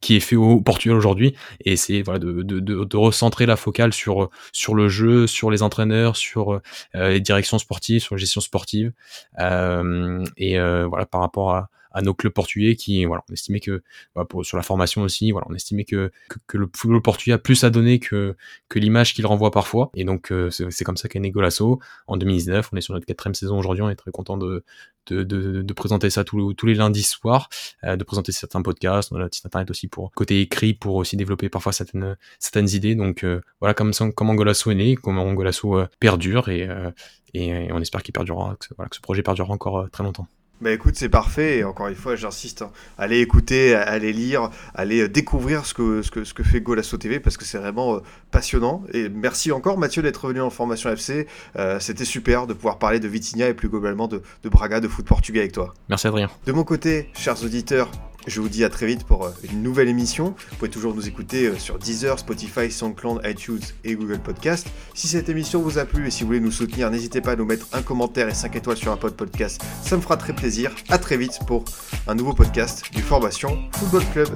[0.00, 1.34] qui est fait au Portugal aujourd'hui.
[1.64, 5.50] Et essayer voilà, de, de, de, de, recentrer la focale sur, sur le jeu, sur
[5.50, 6.60] les entraîneurs, sur
[6.94, 8.92] euh, les directions sportives, sur la gestion sportive.
[9.38, 13.60] Euh, et euh, voilà par rapport à, à nos clubs portugais qui voilà on estimait
[13.60, 13.82] que
[14.14, 17.32] voilà, pour, sur la formation aussi voilà on estimait que, que, que le football portugais
[17.32, 18.36] a plus à donner que
[18.68, 19.90] que l'image qu'il renvoie parfois.
[19.94, 21.80] Et donc euh, c'est comme ça qu'est né Golasso.
[22.06, 23.82] En 2019 on est sur notre quatrième saison aujourd'hui.
[23.82, 24.64] On est très content de
[25.06, 27.48] de, de, de présenter ça tous, tous les lundis soirs
[27.84, 29.12] euh, de présenter certains podcasts.
[29.12, 32.68] On a notre site internet aussi pour côté écrit pour aussi développer parfois certaines certaines
[32.70, 32.94] idées.
[32.94, 36.90] Donc euh, voilà comme comment Golasso est né comment Golasso euh, perdure et, euh,
[37.34, 40.26] et, et on espère qu'il perdurera voilà, que ce projet perdurera encore très longtemps
[40.60, 41.58] bah écoute, c'est parfait.
[41.58, 42.70] Et encore une fois, j'insiste, hein.
[42.98, 47.20] allez écouter, allez lire, allez découvrir ce que, ce que, ce que fait Golasso TV
[47.20, 48.00] parce que c'est vraiment euh,
[48.30, 48.82] passionnant.
[48.92, 51.26] Et merci encore, Mathieu, d'être venu en formation FC.
[51.56, 54.88] Euh, C'était super de pouvoir parler de Vitinha et plus globalement de, de Braga, de
[54.88, 55.74] foot portugais avec toi.
[55.88, 56.30] Merci, Adrien.
[56.46, 57.90] De mon côté, chers auditeurs,
[58.26, 60.34] je vous dis à très vite pour une nouvelle émission.
[60.50, 64.66] Vous pouvez toujours nous écouter sur Deezer, Spotify, SoundCloud, iTunes et Google Podcast.
[64.94, 67.36] Si cette émission vous a plu et si vous voulez nous soutenir, n'hésitez pas à
[67.36, 69.62] nous mettre un commentaire et 5 étoiles sur un pod podcast.
[69.82, 70.74] Ça me fera très plaisir.
[70.88, 71.64] À très vite pour
[72.06, 74.28] un nouveau podcast du Formation Football Club.